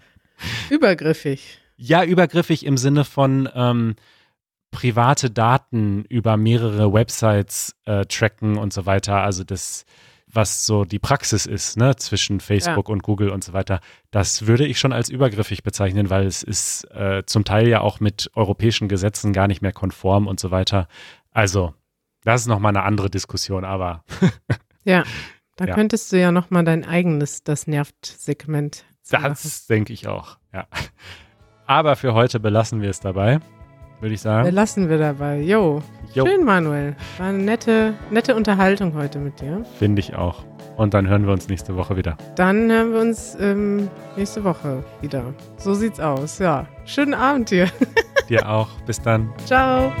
übergriffig. 0.70 1.58
Ja, 1.76 2.04
übergriffig 2.04 2.64
im 2.64 2.78
Sinne 2.78 3.04
von 3.04 3.48
ähm, 3.54 3.96
private 4.76 5.30
Daten 5.30 6.04
über 6.04 6.36
mehrere 6.36 6.92
Websites 6.92 7.74
äh, 7.86 8.04
tracken 8.04 8.58
und 8.58 8.74
so 8.74 8.84
weiter. 8.84 9.22
Also 9.22 9.42
das, 9.42 9.86
was 10.26 10.66
so 10.66 10.84
die 10.84 10.98
Praxis 10.98 11.46
ist, 11.46 11.78
ne, 11.78 11.96
zwischen 11.96 12.40
Facebook 12.40 12.90
und 12.90 13.02
Google 13.02 13.30
und 13.30 13.42
so 13.42 13.54
weiter, 13.54 13.80
das 14.10 14.46
würde 14.46 14.66
ich 14.66 14.78
schon 14.78 14.92
als 14.92 15.08
übergriffig 15.08 15.62
bezeichnen, 15.62 16.10
weil 16.10 16.26
es 16.26 16.42
ist 16.42 16.84
äh, 16.94 17.22
zum 17.24 17.44
Teil 17.44 17.68
ja 17.68 17.80
auch 17.80 18.00
mit 18.00 18.30
europäischen 18.34 18.86
Gesetzen 18.86 19.32
gar 19.32 19.46
nicht 19.48 19.62
mehr 19.62 19.72
konform 19.72 20.26
und 20.26 20.38
so 20.38 20.50
weiter. 20.50 20.88
Also, 21.32 21.72
das 22.24 22.42
ist 22.42 22.46
nochmal 22.46 22.76
eine 22.76 22.82
andere 22.84 23.08
Diskussion, 23.08 23.64
aber 23.64 24.04
Ja, 24.84 25.04
da 25.56 25.64
Ja. 25.64 25.74
könntest 25.74 26.12
du 26.12 26.20
ja 26.20 26.32
noch 26.32 26.50
mal 26.50 26.64
dein 26.64 26.84
eigenes, 26.84 27.44
das 27.44 27.66
nervt-Segment 27.66 28.84
das 29.10 29.66
denke 29.68 29.94
ich 29.94 30.06
auch, 30.06 30.36
ja. 30.52 30.66
Aber 31.66 31.96
für 31.96 32.12
heute 32.12 32.40
belassen 32.40 32.82
wir 32.82 32.90
es 32.90 33.00
dabei, 33.00 33.40
würde 34.00 34.14
ich 34.14 34.20
sagen. 34.20 34.50
Lassen 34.52 34.88
wir 34.88 34.98
dabei. 34.98 35.40
Jo, 35.40 35.82
Jo. 36.14 36.26
schön, 36.26 36.44
Manuel. 36.44 36.96
War 37.18 37.26
eine 37.28 37.38
nette, 37.38 37.94
nette 38.10 38.34
Unterhaltung 38.34 38.94
heute 38.94 39.18
mit 39.18 39.40
dir. 39.40 39.64
Finde 39.78 40.00
ich 40.00 40.14
auch. 40.14 40.44
Und 40.76 40.92
dann 40.92 41.08
hören 41.08 41.24
wir 41.26 41.32
uns 41.32 41.48
nächste 41.48 41.74
Woche 41.76 41.96
wieder. 41.96 42.16
Dann 42.34 42.70
hören 42.70 42.92
wir 42.92 43.00
uns 43.00 43.36
ähm, 43.40 43.88
nächste 44.16 44.44
Woche 44.44 44.84
wieder. 45.00 45.22
So 45.56 45.72
sieht's 45.74 46.00
aus. 46.00 46.38
Ja, 46.38 46.66
schönen 46.84 47.14
Abend 47.14 47.50
dir. 47.50 47.68
Dir 48.28 48.48
auch. 48.50 48.68
Bis 48.86 49.00
dann. 49.00 49.32
Ciao. 49.44 49.92